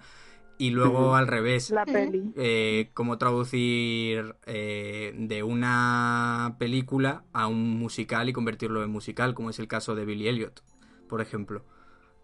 Y 0.60 0.72
luego 0.72 1.16
al 1.16 1.28
revés, 1.28 1.70
La 1.70 1.86
peli. 1.86 2.32
eh, 2.36 2.90
cómo 2.96 3.18
traducir 3.20 4.36
eh, 4.48 5.14
de 5.18 5.44
una 5.44 6.56
película 6.58 7.24
a 7.34 7.48
un 7.48 7.78
musical 7.78 8.28
y 8.30 8.34
convertirlo 8.34 8.84
en 8.84 8.90
musical, 8.90 9.34
como 9.36 9.52
es 9.52 9.60
el 9.60 9.68
caso 9.68 9.94
de 9.96 10.06
Billy 10.06 10.28
Elliot, 10.28 10.64
por 11.08 11.22
ejemplo. 11.22 11.64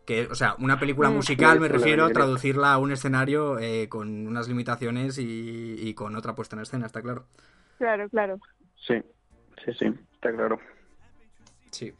Que, 0.05 0.27
o 0.27 0.35
sea, 0.35 0.55
una 0.59 0.79
película 0.79 1.09
Mm. 1.09 1.13
musical 1.15 1.59
me 1.59 1.67
refiero 1.69 2.05
a 2.05 2.09
traducirla 2.11 2.73
a 2.73 2.77
un 2.77 2.91
escenario 2.91 3.59
eh, 3.59 3.87
con 3.87 4.27
unas 4.27 4.47
limitaciones 4.49 5.17
y, 5.17 5.75
y 5.79 5.93
con 5.93 6.15
otra 6.15 6.35
puesta 6.35 6.55
en 6.55 6.63
escena, 6.63 6.85
está 6.87 7.01
claro. 7.01 7.25
Claro, 7.83 8.09
claro. 8.09 8.39
Sí, 8.87 8.95
sí, 9.65 9.73
sí, 9.77 9.87
está 10.13 10.31
claro. 10.31 10.57
Sí. 11.71 11.93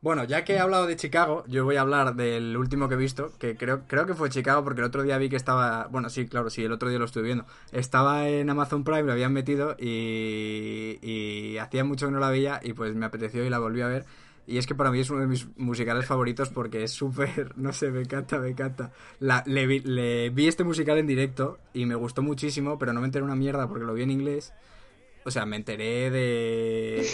Bueno, 0.00 0.24
ya 0.24 0.44
que 0.44 0.54
he 0.54 0.58
hablado 0.60 0.86
de 0.86 0.96
Chicago, 0.96 1.44
yo 1.48 1.64
voy 1.64 1.76
a 1.76 1.80
hablar 1.80 2.14
del 2.14 2.56
último 2.58 2.88
que 2.88 2.94
he 2.94 2.98
visto, 2.98 3.32
que 3.38 3.56
creo, 3.56 3.84
creo 3.88 4.06
que 4.06 4.14
fue 4.14 4.28
Chicago, 4.30 4.62
porque 4.62 4.82
el 4.82 4.86
otro 4.86 5.02
día 5.02 5.18
vi 5.18 5.30
que 5.30 5.36
estaba. 5.36 5.88
Bueno, 5.88 6.10
sí, 6.10 6.26
claro, 6.28 6.50
sí, 6.50 6.62
el 6.62 6.72
otro 6.72 6.90
día 6.90 6.98
lo 6.98 7.06
estuve 7.06 7.24
viendo. 7.24 7.46
Estaba 7.72 8.28
en 8.28 8.50
Amazon 8.50 8.84
Prime, 8.84 9.04
lo 9.04 9.12
habían 9.12 9.32
metido 9.32 9.76
y, 9.78 10.98
y 11.02 11.58
hacía 11.58 11.84
mucho 11.84 12.06
que 12.06 12.12
no 12.12 12.20
la 12.20 12.30
veía 12.30 12.60
y 12.62 12.74
pues 12.74 12.94
me 12.94 13.06
apeteció 13.06 13.44
y 13.44 13.50
la 13.50 13.58
volví 13.58 13.80
a 13.80 13.88
ver. 13.88 14.04
Y 14.46 14.58
es 14.58 14.66
que 14.66 14.74
para 14.74 14.90
mí 14.92 15.00
es 15.00 15.10
uno 15.10 15.22
de 15.22 15.26
mis 15.26 15.48
musicales 15.56 16.06
favoritos 16.06 16.50
porque 16.50 16.84
es 16.84 16.92
súper, 16.92 17.52
no 17.58 17.72
sé, 17.72 17.90
me 17.90 18.00
encanta, 18.00 18.38
me 18.38 18.50
encanta. 18.50 18.92
La- 19.20 19.42
le, 19.46 19.66
vi, 19.66 19.80
le 19.80 20.30
vi 20.30 20.48
este 20.48 20.64
musical 20.64 20.98
en 20.98 21.06
directo 21.06 21.58
y 21.72 21.86
me 21.86 21.94
gustó 21.94 22.22
muchísimo, 22.22 22.78
pero 22.78 22.92
no 22.92 23.00
me 23.00 23.06
enteré 23.06 23.24
una 23.24 23.36
mierda 23.36 23.68
porque 23.68 23.86
lo 23.86 23.94
vi 23.94 24.02
en 24.02 24.10
inglés. 24.10 24.52
O 25.24 25.30
sea, 25.30 25.46
me 25.46 25.56
enteré 25.56 26.10
de... 26.10 27.06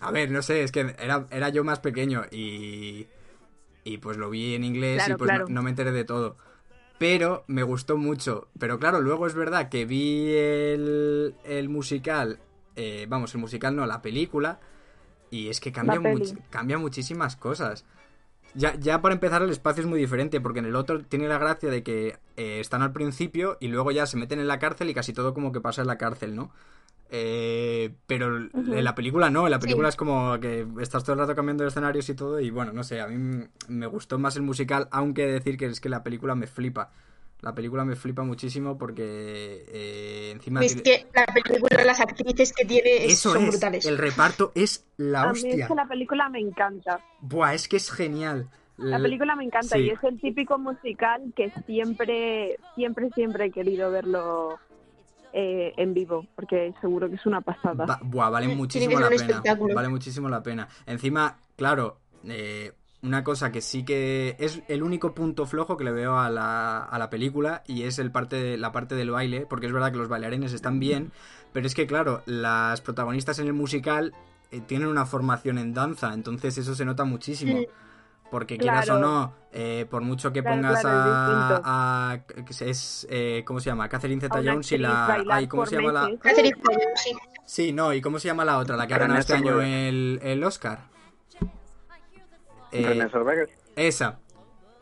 A 0.00 0.10
ver, 0.10 0.30
no 0.30 0.40
sé, 0.42 0.62
es 0.62 0.72
que 0.72 0.94
era, 0.98 1.26
era 1.30 1.48
yo 1.50 1.64
más 1.64 1.80
pequeño 1.80 2.24
y... 2.30 3.06
Y 3.84 3.98
pues 3.98 4.16
lo 4.18 4.28
vi 4.30 4.54
en 4.54 4.64
inglés 4.64 5.02
y 5.08 5.14
pues 5.14 5.20
no- 5.30 5.36
claro. 5.36 5.46
no, 5.48 5.62
me 5.62 5.70
enteré 5.70 5.90
de 5.92 6.04
todo. 6.04 6.36
Pero 6.98 7.44
me 7.48 7.62
gustó 7.62 7.96
mucho. 7.96 8.48
Pero 8.58 8.78
claro, 8.78 9.00
luego 9.00 9.26
es 9.26 9.34
verdad 9.34 9.68
que 9.70 9.84
vi 9.86 10.32
el, 10.34 11.34
el 11.44 11.68
musical... 11.70 12.38
eh, 12.76 13.06
vamos, 13.08 13.34
el 13.34 13.40
musical 13.40 13.74
no, 13.74 13.86
la 13.86 14.02
película. 14.02 14.60
Y 15.30 15.48
es 15.48 15.60
que 15.60 15.72
cambia, 15.72 15.94
much- 16.00 16.38
cambia 16.50 16.76
muchísimas 16.78 17.36
cosas. 17.36 17.84
Ya, 18.54 18.74
ya 18.74 19.00
para 19.00 19.14
empezar 19.14 19.42
el 19.42 19.50
espacio 19.50 19.82
es 19.82 19.86
muy 19.88 19.98
diferente, 20.00 20.40
porque 20.40 20.58
en 20.58 20.66
el 20.66 20.74
otro 20.76 21.00
tiene 21.04 21.28
la 21.28 21.38
gracia 21.38 21.70
de 21.70 21.82
que 21.82 22.18
eh, 22.36 22.58
están 22.60 22.82
al 22.82 22.92
principio 22.92 23.56
y 23.60 23.68
luego 23.68 23.92
ya 23.92 24.06
se 24.06 24.16
meten 24.16 24.40
en 24.40 24.48
la 24.48 24.58
cárcel 24.58 24.90
y 24.90 24.94
casi 24.94 25.12
todo 25.12 25.32
como 25.34 25.52
que 25.52 25.60
pasa 25.60 25.82
en 25.82 25.86
la 25.86 25.98
cárcel, 25.98 26.34
¿no? 26.34 26.52
Eh, 27.12 27.92
pero 28.06 28.36
en 28.36 28.84
la 28.84 28.94
película 28.94 29.30
no, 29.30 29.46
en 29.46 29.50
la 29.50 29.58
película 29.58 29.88
es 29.88 29.96
como 29.96 30.38
que 30.38 30.64
estás 30.80 31.02
todo 31.02 31.14
el 31.14 31.18
rato 31.18 31.34
cambiando 31.34 31.64
de 31.64 31.68
escenarios 31.68 32.08
y 32.08 32.14
todo 32.14 32.38
y 32.38 32.50
bueno, 32.50 32.72
no 32.72 32.84
sé, 32.84 33.00
a 33.00 33.08
mí 33.08 33.48
me 33.66 33.86
gustó 33.86 34.16
más 34.20 34.36
el 34.36 34.42
musical, 34.42 34.86
aunque 34.92 35.26
decir 35.26 35.56
que 35.56 35.66
es 35.66 35.80
que 35.80 35.88
la 35.88 36.04
película 36.04 36.36
me 36.36 36.46
flipa. 36.46 36.92
La 37.40 37.54
película 37.54 37.84
me 37.84 37.96
flipa 37.96 38.22
muchísimo 38.22 38.76
porque 38.78 39.64
eh, 39.68 40.30
encima... 40.32 40.62
Es 40.62 40.80
que 40.82 41.06
la 41.14 41.24
película, 41.26 41.84
las 41.84 41.98
actrices 41.98 42.52
que 42.52 42.66
tiene 42.66 43.06
Eso 43.06 43.32
son 43.32 43.44
es, 43.44 43.50
brutales. 43.50 43.86
el 43.86 43.98
reparto 43.98 44.52
es 44.54 44.84
la 44.98 45.22
A 45.22 45.32
mí 45.32 45.38
hostia. 45.38 45.64
es 45.64 45.68
que 45.68 45.74
la 45.74 45.88
película 45.88 46.28
me 46.28 46.38
encanta. 46.38 47.00
Buah, 47.20 47.54
es 47.54 47.66
que 47.66 47.78
es 47.78 47.90
genial. 47.90 48.48
La 48.76 48.98
película 48.98 49.34
me 49.36 49.44
encanta 49.44 49.76
sí. 49.76 49.82
y 49.82 49.90
es 49.90 50.04
el 50.04 50.20
típico 50.20 50.58
musical 50.58 51.32
que 51.34 51.50
siempre, 51.66 52.56
siempre, 52.74 53.10
siempre 53.14 53.46
he 53.46 53.50
querido 53.50 53.90
verlo 53.90 54.58
eh, 55.32 55.72
en 55.76 55.94
vivo, 55.94 56.26
porque 56.36 56.74
seguro 56.80 57.08
que 57.08 57.16
es 57.16 57.26
una 57.26 57.40
pasada. 57.40 57.84
Va- 57.86 58.00
buah, 58.02 58.30
vale 58.30 58.46
muchísimo 58.56 58.92
la 59.00 59.08
pena. 59.26 59.42
Vale 59.74 59.88
muchísimo 59.88 60.28
la 60.28 60.42
pena. 60.42 60.68
Encima, 60.86 61.38
claro, 61.56 61.98
eh, 62.24 62.72
una 63.02 63.24
cosa 63.24 63.50
que 63.50 63.60
sí 63.62 63.84
que 63.84 64.36
es 64.38 64.62
el 64.68 64.82
único 64.82 65.14
punto 65.14 65.46
flojo 65.46 65.76
que 65.76 65.84
le 65.84 65.92
veo 65.92 66.18
a 66.18 66.28
la, 66.30 66.82
a 66.84 66.98
la 66.98 67.08
película 67.10 67.62
y 67.66 67.84
es 67.84 67.98
el 67.98 68.10
parte 68.10 68.36
de- 68.36 68.58
la 68.58 68.72
parte 68.72 68.94
del 68.94 69.10
baile, 69.10 69.46
porque 69.48 69.66
es 69.66 69.72
verdad 69.72 69.90
que 69.92 69.98
los 69.98 70.08
bailarines 70.08 70.52
están 70.52 70.78
bien, 70.80 71.10
pero 71.52 71.66
es 71.66 71.74
que 71.74 71.86
claro, 71.86 72.22
las 72.26 72.80
protagonistas 72.82 73.38
en 73.38 73.46
el 73.46 73.52
musical 73.54 74.12
eh, 74.52 74.60
tienen 74.60 74.88
una 74.88 75.06
formación 75.06 75.58
en 75.58 75.72
danza, 75.72 76.12
entonces 76.12 76.58
eso 76.58 76.74
se 76.74 76.84
nota 76.84 77.04
muchísimo. 77.04 77.54
Mm. 77.60 77.64
Porque 78.30 78.56
quieras 78.58 78.84
Claro. 78.84 79.00
o 79.00 79.02
no, 79.02 79.34
eh, 79.52 79.86
por 79.90 80.02
mucho 80.02 80.32
que 80.32 80.40
Claro, 80.42 80.56
pongas 80.56 80.80
claro, 80.80 80.98
es 80.98 81.04
distinto. 81.04 81.62
a, 81.64 82.18
es 82.60 83.06
eh, 83.10 83.42
¿cómo 83.44 83.58
se 83.60 83.70
llama? 83.70 83.88
Catherine 83.88 84.20
Zeta 84.20 84.40
Jones 84.44 84.70
y 84.72 84.78
la 84.78 85.24
ay, 85.30 85.48
¿cómo 85.48 85.66
se 85.66 85.76
llama 85.76 85.92
la. 85.92 86.16
Catherine 86.20 86.56
sí. 86.94 87.12
Sí, 87.44 87.72
no, 87.72 87.92
¿y 87.92 88.00
cómo 88.00 88.20
se 88.20 88.28
llama 88.28 88.44
la 88.44 88.58
otra? 88.58 88.76
La 88.76 88.86
que 88.86 88.94
ha 88.94 88.98
ganado 88.98 89.18
este 89.18 89.34
año 89.34 89.60
el, 89.60 90.20
el 90.22 90.44
Oscar. 90.44 90.84
Eh, 92.72 93.08
esa. 93.74 94.20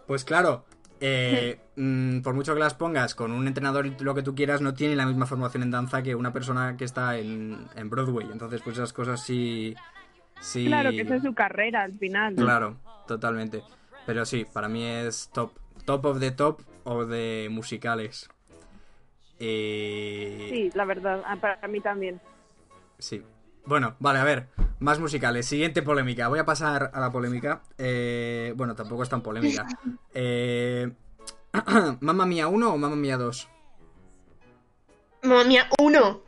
Pues 0.07 0.25
claro, 0.25 0.65
eh, 1.01 1.61
mm, 1.77 2.21
por 2.21 2.35
mucho 2.35 2.53
que 2.55 2.61
las 2.61 2.75
pongas 2.75 3.15
con 3.15 3.33
un 3.33 3.47
entrenador 3.47 3.87
y 3.87 3.97
lo 4.01 4.15
que 4.15 4.23
tú 4.23 4.35
quieras, 4.35 4.61
no 4.61 4.75
tiene 4.75 4.97
la 4.97 5.07
misma 5.07 5.27
formación 5.27 5.63
en 5.63 5.71
danza 5.71 6.03
que 6.03 6.15
una 6.15 6.33
persona 6.33 6.77
que 6.77 6.85
está 6.85 7.17
en, 7.17 7.67
en 7.75 7.89
Broadway. 7.91 8.29
Entonces, 8.31 8.61
pues 8.63 8.77
esas 8.77 8.93
cosas 8.93 9.23
sí... 9.23 9.75
sí 10.41 10.67
Claro, 10.67 10.91
que 10.91 11.03
esa 11.03 11.17
es 11.17 11.23
su 11.23 11.35
carrera 11.35 11.83
al 11.83 11.99
final. 11.99 12.35
Claro, 12.35 12.77
totalmente. 13.07 13.63
Pero 14.07 14.25
sí, 14.25 14.47
para 14.53 14.69
mí 14.69 14.85
es 14.85 15.31
top. 15.33 15.53
Top 15.85 16.05
of 16.05 16.21
the 16.21 16.31
top 16.31 16.61
o 16.85 17.05
de 17.05 17.49
musicales. 17.51 18.29
Eh, 19.39 20.49
Sí, 20.51 20.71
la 20.75 20.85
verdad, 20.85 21.23
ah, 21.27 21.37
para 21.37 21.69
mí 21.69 21.81
también. 21.81 22.21
Sí. 22.99 23.23
Bueno, 23.65 23.95
vale, 23.99 24.19
a 24.19 24.25
ver. 24.25 24.49
Más 24.81 24.99
musicales. 24.99 25.47
Siguiente 25.47 25.83
polémica. 25.83 26.29
Voy 26.29 26.39
a 26.39 26.45
pasar 26.45 26.91
a 26.95 27.01
la 27.01 27.11
polémica. 27.13 27.63
Eh, 27.77 28.53
bueno, 28.57 28.75
tampoco 28.75 29.03
es 29.03 29.09
tan 29.09 29.23
polémica. 29.23 29.67
Eh, 30.15 30.91
¿Mamma 32.01 32.27
Mía 32.27 32.49
1 32.49 32.73
o 32.73 32.79
Mamma 32.79 32.97
Mía 32.97 33.17
2? 33.17 33.49
Mamma 35.23 35.45
mía, 35.45 35.69
uno. 35.81 36.23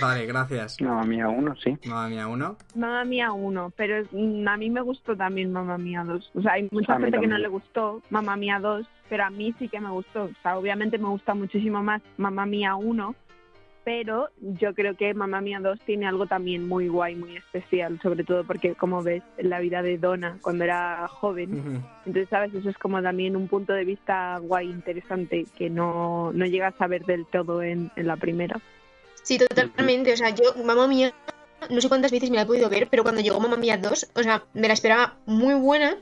Vale, 0.00 0.26
gracias. 0.26 0.80
No, 0.80 0.98
a 1.00 1.04
mí 1.04 1.20
a 1.20 1.28
uno, 1.28 1.54
sí. 1.56 1.76
Mamma 1.86 2.08
Mía 2.08 2.26
1. 2.28 2.56
Mamá 2.74 3.04
Mía 3.04 3.32
1, 3.32 3.72
pero 3.76 4.04
mm, 4.10 4.48
a 4.48 4.56
mí 4.56 4.70
me 4.70 4.80
gustó 4.80 5.16
también 5.16 5.52
Mamá 5.52 5.78
Mía 5.78 6.04
2. 6.04 6.30
O 6.34 6.42
sea, 6.42 6.52
hay 6.52 6.68
mucha 6.70 6.94
A 6.94 6.98
mí 6.98 7.04
gente 7.04 7.18
que 7.20 7.26
no 7.26 7.34
también. 7.34 7.42
le 7.42 7.48
gustó 7.48 8.02
Mamá 8.10 8.36
Mía 8.36 8.58
2, 8.60 8.86
pero 9.08 9.24
a 9.24 9.30
mí 9.30 9.54
sí 9.58 9.68
que 9.68 9.80
me 9.80 9.90
gustó. 9.90 10.24
O 10.24 10.30
sea, 10.42 10.58
obviamente 10.58 10.98
me 10.98 11.08
gusta 11.08 11.34
muchísimo 11.34 11.82
más 11.82 12.02
Mamá 12.16 12.46
Mía 12.46 12.74
1, 12.74 13.14
pero 13.84 14.30
yo 14.40 14.74
creo 14.74 14.96
que 14.96 15.14
Mamá 15.14 15.40
Mía 15.40 15.60
2 15.60 15.78
tiene 15.86 16.06
algo 16.08 16.26
también 16.26 16.66
muy 16.66 16.88
guay, 16.88 17.14
muy 17.14 17.36
especial, 17.36 18.00
sobre 18.02 18.24
todo 18.24 18.42
porque, 18.44 18.74
como 18.74 19.00
ves, 19.02 19.22
en 19.38 19.48
la 19.48 19.60
vida 19.60 19.80
de 19.82 19.96
Donna 19.96 20.38
cuando 20.42 20.64
era 20.64 21.06
joven, 21.06 21.84
entonces, 22.04 22.28
¿sabes? 22.28 22.52
Eso 22.52 22.68
es 22.68 22.78
como 22.78 23.00
también 23.00 23.36
un 23.36 23.46
punto 23.46 23.72
de 23.74 23.84
vista 23.84 24.38
guay, 24.38 24.68
interesante, 24.70 25.46
que 25.56 25.70
no, 25.70 26.32
no 26.32 26.46
llegas 26.46 26.74
a 26.80 26.88
ver 26.88 27.04
del 27.04 27.26
todo 27.26 27.62
en, 27.62 27.92
en 27.94 28.06
la 28.08 28.16
primera. 28.16 28.60
Sí, 29.26 29.38
totalmente. 29.38 30.12
O 30.12 30.16
sea, 30.16 30.30
yo, 30.30 30.54
mamá 30.64 30.86
mía, 30.86 31.12
no 31.68 31.80
sé 31.80 31.88
cuántas 31.88 32.12
veces 32.12 32.30
me 32.30 32.36
la 32.36 32.42
he 32.42 32.46
podido 32.46 32.68
ver, 32.70 32.86
pero 32.88 33.02
cuando 33.02 33.20
llegó 33.20 33.40
Mamma 33.40 33.56
Mía 33.56 33.76
2, 33.76 34.06
o 34.14 34.22
sea, 34.22 34.44
me 34.54 34.68
la 34.68 34.74
esperaba 34.74 35.16
muy 35.26 35.54
buena, 35.54 35.96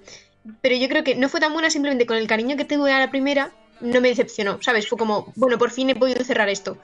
pero 0.61 0.77
yo 0.77 0.87
creo 0.91 1.03
que 1.05 1.15
no 1.15 1.31
fue 1.31 1.41
tan 1.41 1.55
buena 1.55 1.71
simplemente 1.71 2.05
con 2.05 2.19
el 2.19 2.27
cariño 2.27 2.55
que 2.59 2.67
tuve 2.67 2.93
a 2.93 2.99
la 2.99 3.09
primera, 3.11 3.51
no 3.81 4.03
me 4.03 4.09
decepcionó, 4.09 4.59
¿sabes? 4.61 4.87
Fue 4.87 4.99
como, 4.99 5.33
bueno, 5.37 5.57
por 5.57 5.71
fin 5.71 5.89
he 5.89 5.95
podido 5.97 6.23
cerrar 6.23 6.51
esto. 6.51 6.77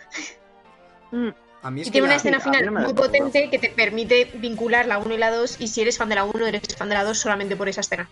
Mm, 1.11 1.29
A 1.63 1.71
mí 1.71 1.83
es 1.83 1.89
Y 1.89 1.91
que 1.91 1.93
tiene 1.93 2.07
una 2.07 2.15
la- 2.15 2.17
escena 2.17 2.41
final 2.41 2.71
muy 2.71 2.95
potente 2.95 3.51
que 3.51 3.59
te 3.59 3.69
permite 3.69 4.31
vincular 4.37 4.87
la 4.87 4.97
1 4.99 5.13
y 5.15 5.19
la 5.19 5.31
2, 5.31 5.61
y 5.61 5.69
si 5.69 5.83
eres 5.83 5.99
fan 5.99 6.09
de 6.09 6.15
la 6.15 6.25
1, 6.25 6.47
eres 6.47 6.63
fan 6.75 6.89
de 6.89 6.95
la 6.95 7.05
2 7.05 7.19
solamente 7.19 7.55
por 7.55 7.69
esa 7.69 7.83
escena. 7.83 8.09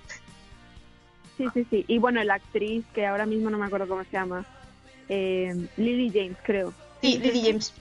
Sí, 1.38 1.46
sí, 1.54 1.66
sí. 1.70 1.84
Y 1.88 1.96
bueno, 1.98 2.22
la 2.24 2.34
actriz, 2.34 2.84
que 2.94 3.06
ahora 3.06 3.24
mismo 3.24 3.48
no 3.48 3.56
me 3.56 3.64
acuerdo 3.64 3.88
cómo 3.88 4.04
se 4.04 4.10
llama, 4.10 4.44
eh, 5.08 5.54
Lily 5.78 6.10
James, 6.12 6.36
creo. 6.42 6.74
Sí, 7.00 7.18
Lily 7.18 7.42
James. 7.42 7.72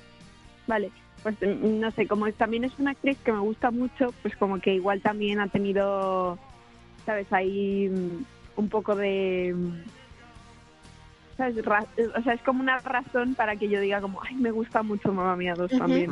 Vale, 0.68 0.92
pues 1.24 1.36
mm, 1.42 1.80
no 1.80 1.92
sé, 1.92 2.08
como 2.08 2.28
es- 2.28 2.36
también 2.36 2.64
es 2.66 2.78
una 2.78 2.92
actriz 2.92 3.18
que 3.24 3.32
me 3.32 3.40
gusta 3.40 3.72
mucho, 3.72 4.12
pues 4.22 4.36
como 4.38 4.60
que 4.60 4.74
igual 4.76 5.02
también 5.02 5.40
ha 5.40 5.48
tenido, 5.48 6.38
¿sabes? 7.06 7.32
Ahí 7.32 7.88
mm, 7.90 8.24
un 8.58 8.70
poco 8.70 8.96
de... 8.96 9.54
mm, 9.56 9.84
¿Sabes? 11.38 11.64
Ra- 11.64 11.86
o 12.18 12.22
sea, 12.24 12.34
es 12.34 12.42
como 12.42 12.62
una 12.62 12.80
razón 12.82 13.36
para 13.36 13.56
que 13.56 13.70
yo 13.70 13.80
diga 13.80 14.02
como, 14.02 14.20
ay, 14.24 14.36
me 14.38 14.50
gusta 14.50 14.82
mucho 14.82 15.14
Mamma 15.14 15.36
Mía 15.36 15.56
2 15.56 15.70
Ujú. 15.72 15.78
también. 15.80 16.12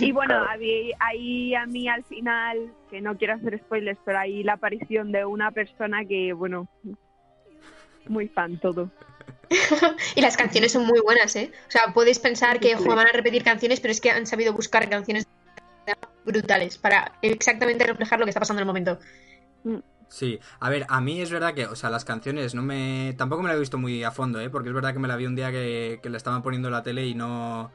Y 0.00 0.10
bueno, 0.10 0.34
Claro. 0.34 0.50
ahí, 0.50 0.90
ahí 0.98 1.54
a 1.54 1.66
mí 1.66 1.86
al 1.88 2.02
final, 2.04 2.72
que 2.90 3.00
no 3.00 3.16
quiero 3.16 3.34
hacer 3.34 3.60
spoilers, 3.60 4.00
pero 4.04 4.18
ahí 4.18 4.42
la 4.42 4.54
aparición 4.54 5.12
de 5.12 5.24
una 5.24 5.52
persona 5.52 6.04
que, 6.04 6.32
bueno, 6.32 6.66
muy 8.08 8.26
fan 8.28 8.58
todo. 8.58 8.90
y 10.14 10.20
las 10.20 10.36
canciones 10.36 10.72
son 10.72 10.86
muy 10.86 11.00
buenas, 11.00 11.34
¿eh? 11.36 11.52
O 11.68 11.70
sea, 11.70 11.92
puedes 11.94 12.18
pensar 12.18 12.60
que 12.60 12.74
jo, 12.76 12.84
van 12.84 13.06
a 13.06 13.12
repetir 13.12 13.44
canciones, 13.44 13.80
pero 13.80 13.92
es 13.92 14.00
que 14.00 14.10
han 14.10 14.26
sabido 14.26 14.52
buscar 14.52 14.88
canciones 14.88 15.26
brutales 16.24 16.78
para 16.78 17.12
exactamente 17.22 17.86
reflejar 17.86 18.18
lo 18.18 18.26
que 18.26 18.30
está 18.30 18.40
pasando 18.40 18.60
en 18.60 18.64
el 18.64 18.66
momento. 18.66 18.98
Sí, 20.08 20.38
a 20.60 20.70
ver, 20.70 20.86
a 20.88 21.00
mí 21.00 21.20
es 21.20 21.30
verdad 21.30 21.54
que, 21.54 21.66
o 21.66 21.76
sea, 21.76 21.90
las 21.90 22.04
canciones 22.04 22.54
no 22.54 22.62
me... 22.62 23.14
Tampoco 23.16 23.42
me 23.42 23.48
la 23.48 23.56
he 23.56 23.58
visto 23.58 23.78
muy 23.78 24.04
a 24.04 24.10
fondo, 24.10 24.40
¿eh? 24.40 24.50
Porque 24.50 24.68
es 24.68 24.74
verdad 24.74 24.92
que 24.92 24.98
me 24.98 25.08
la 25.08 25.16
vi 25.16 25.26
un 25.26 25.36
día 25.36 25.50
que, 25.50 26.00
que 26.02 26.10
la 26.10 26.16
estaban 26.16 26.42
poniendo 26.42 26.68
en 26.68 26.72
la 26.72 26.82
tele 26.82 27.06
y 27.06 27.14
no... 27.14 27.70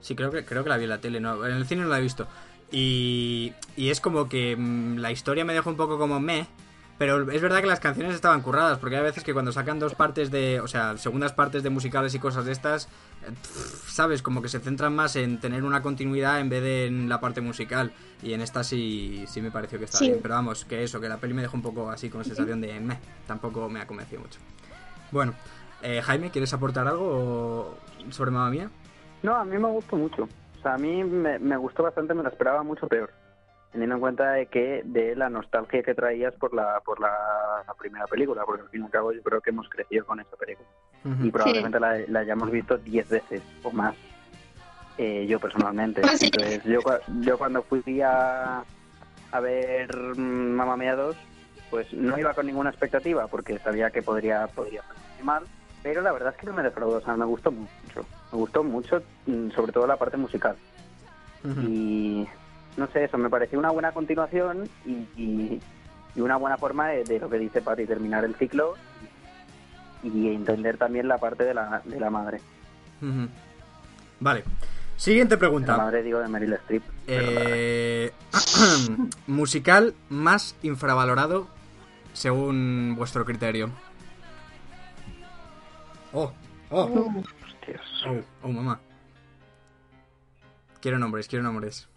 Sí, 0.00 0.14
creo 0.14 0.30
que, 0.30 0.44
creo 0.44 0.62
que 0.62 0.68
la 0.68 0.76
vi 0.76 0.84
en 0.84 0.90
la 0.90 1.00
tele, 1.00 1.20
no, 1.20 1.46
en 1.46 1.54
el 1.54 1.66
cine 1.66 1.82
no 1.82 1.88
la 1.88 1.98
he 1.98 2.02
visto. 2.02 2.26
Y, 2.70 3.52
y 3.76 3.90
es 3.90 4.00
como 4.00 4.28
que 4.28 4.56
mm, 4.56 4.98
la 4.98 5.12
historia 5.12 5.44
me 5.44 5.54
dejó 5.54 5.70
un 5.70 5.76
poco 5.76 5.98
como 5.98 6.18
me, 6.20 6.46
pero 6.98 7.30
es 7.30 7.42
verdad 7.42 7.60
que 7.60 7.66
las 7.66 7.80
canciones 7.80 8.14
estaban 8.14 8.40
curradas, 8.42 8.78
porque 8.78 8.96
hay 8.96 9.02
veces 9.02 9.22
que 9.24 9.32
cuando 9.34 9.52
sacan 9.52 9.78
dos 9.78 9.94
partes 9.94 10.30
de, 10.30 10.60
o 10.60 10.66
sea, 10.68 10.96
segundas 10.96 11.32
partes 11.32 11.62
de 11.62 11.70
musicales 11.70 12.14
y 12.14 12.18
cosas 12.18 12.44
de 12.46 12.52
estas, 12.52 12.86
eh, 13.26 13.30
pff, 13.30 13.90
sabes, 13.90 14.22
como 14.22 14.40
que 14.40 14.48
se 14.48 14.60
centran 14.60 14.94
más 14.94 15.16
en 15.16 15.38
tener 15.40 15.62
una 15.64 15.82
continuidad 15.82 16.40
en 16.40 16.48
vez 16.48 16.62
de 16.62 16.86
en 16.86 17.08
la 17.08 17.20
parte 17.20 17.40
musical. 17.40 17.92
Y 18.22 18.32
en 18.32 18.40
esta 18.40 18.64
sí, 18.64 19.24
sí 19.28 19.42
me 19.42 19.50
pareció 19.50 19.78
que 19.78 19.84
estaba 19.84 19.98
Sí. 20.00 20.06
bien, 20.10 20.20
pero 20.22 20.34
vamos, 20.34 20.64
que 20.64 20.82
eso, 20.82 21.00
que 21.00 21.08
la 21.08 21.18
peli 21.18 21.34
me 21.34 21.42
dejó 21.42 21.56
un 21.56 21.62
poco 21.62 21.90
así 21.90 22.08
con 22.08 22.24
sensación 22.24 22.60
de 22.60 22.80
meh, 22.80 22.98
tampoco 23.26 23.68
me 23.68 23.80
ha 23.80 23.86
convencido 23.86 24.22
mucho. 24.22 24.40
Bueno, 25.10 25.34
eh, 25.82 26.00
Jaime, 26.02 26.30
¿quieres 26.30 26.52
aportar 26.54 26.88
algo 26.88 27.76
sobre 28.10 28.30
Mamma 28.30 28.50
Mía? 28.50 28.70
No, 29.22 29.34
a 29.34 29.44
mí 29.44 29.58
me 29.58 29.68
gustó 29.68 29.96
mucho. 29.96 30.22
O 30.58 30.62
sea, 30.62 30.74
a 30.74 30.78
mí 30.78 31.04
me, 31.04 31.38
me 31.38 31.56
gustó 31.56 31.82
bastante, 31.82 32.14
me 32.14 32.22
lo 32.22 32.28
esperaba 32.30 32.62
mucho 32.62 32.86
peor. 32.88 33.12
Teniendo 33.76 33.96
en 33.96 34.00
cuenta 34.00 34.32
de 34.32 34.46
que 34.46 34.80
de 34.86 35.14
la 35.16 35.28
nostalgia 35.28 35.82
que 35.82 35.94
traías 35.94 36.32
por 36.36 36.54
la 36.54 36.80
por 36.82 36.98
la, 36.98 37.10
la 37.66 37.74
primera 37.74 38.06
película, 38.06 38.42
porque 38.46 38.62
al 38.62 38.70
fin 38.70 38.80
y 38.80 38.84
al 38.86 38.90
cabo 38.90 39.12
yo 39.12 39.20
creo 39.22 39.42
que 39.42 39.50
hemos 39.50 39.68
crecido 39.68 40.06
con 40.06 40.18
esa 40.18 40.34
película. 40.34 40.66
Y 41.22 41.30
probablemente 41.30 41.78
la, 41.78 41.98
la 42.08 42.20
hayamos 42.20 42.50
visto 42.50 42.78
10 42.78 43.06
veces 43.10 43.42
o 43.62 43.70
más. 43.70 43.94
eh, 44.96 45.26
yo 45.28 45.38
personalmente. 45.38 46.02
Sí. 46.16 46.24
Entonces, 46.32 46.64
yo, 46.64 46.80
yo 47.20 47.36
cuando 47.36 47.62
fui 47.64 48.00
a, 48.00 48.64
a 49.32 49.40
ver 49.40 49.94
mm, 49.94 50.54
Mamma 50.54 50.78
Mía 50.78 50.96
2, 50.96 51.14
pues 51.68 51.92
no 51.92 52.18
iba 52.18 52.32
con 52.32 52.46
ninguna 52.46 52.70
expectativa, 52.70 53.26
porque 53.26 53.58
sabía 53.58 53.90
que 53.90 54.00
podría, 54.02 54.46
podría 54.46 54.80
salir 54.84 55.22
mal, 55.24 55.44
pero 55.82 56.00
la 56.00 56.12
verdad 56.12 56.32
es 56.34 56.40
que 56.40 56.46
no 56.46 56.54
me 56.54 56.62
defraudó, 56.62 56.96
o 56.96 57.00
sea, 57.02 57.14
me 57.14 57.26
gustó 57.26 57.52
mucho. 57.52 58.06
Me 58.32 58.38
gustó 58.38 58.64
mucho, 58.64 59.02
mm, 59.26 59.50
sobre 59.50 59.72
todo 59.72 59.86
la 59.86 59.98
parte 59.98 60.16
musical. 60.16 60.56
Ujú. 61.44 61.60
Y 61.60 62.28
no 62.76 62.86
sé, 62.88 63.04
eso 63.04 63.18
me 63.18 63.30
pareció 63.30 63.58
una 63.58 63.70
buena 63.70 63.92
continuación 63.92 64.68
y, 64.84 64.92
y- 65.16 65.60
y 66.14 66.20
una 66.20 66.36
buena 66.36 66.56
forma 66.56 66.88
de, 66.88 67.04
de 67.04 67.18
lo 67.18 67.28
que 67.28 67.38
dice 67.38 67.60
Patty, 67.60 67.84
terminar 67.84 68.24
el 68.24 68.34
ciclo 68.36 68.74
y, 70.02 70.08
y 70.08 70.34
entender 70.34 70.78
también 70.78 71.08
la 71.08 71.18
parte 71.18 71.44
de 71.44 71.52
la, 71.52 71.82
de 71.84 72.00
la 72.00 72.08
madre. 72.10 72.40
Vale. 74.20 74.44
Siguiente 74.96 75.34
La 75.34 75.38
pregunta. 75.38 75.76
madre, 75.76 76.02
digo, 76.02 76.18
de 76.20 76.28
Meryl 76.28 76.54
Streep. 76.54 76.82
la- 76.86 76.92
Eh, 77.08 78.12
musical 79.26 79.94
más 80.08 80.56
infravalorado 80.62 81.48
según 82.14 82.94
vuestro 82.96 83.26
criterio. 83.26 83.70
Oh, 86.14 86.32
oh, 86.70 87.12
hostias. 87.44 87.82
oh, 88.06 88.20
oh, 88.42 88.48
mamá. 88.48 88.80
Quiero 90.80 90.98
nombres, 90.98 91.28
quiero 91.28 91.42
nombres. 91.42 91.88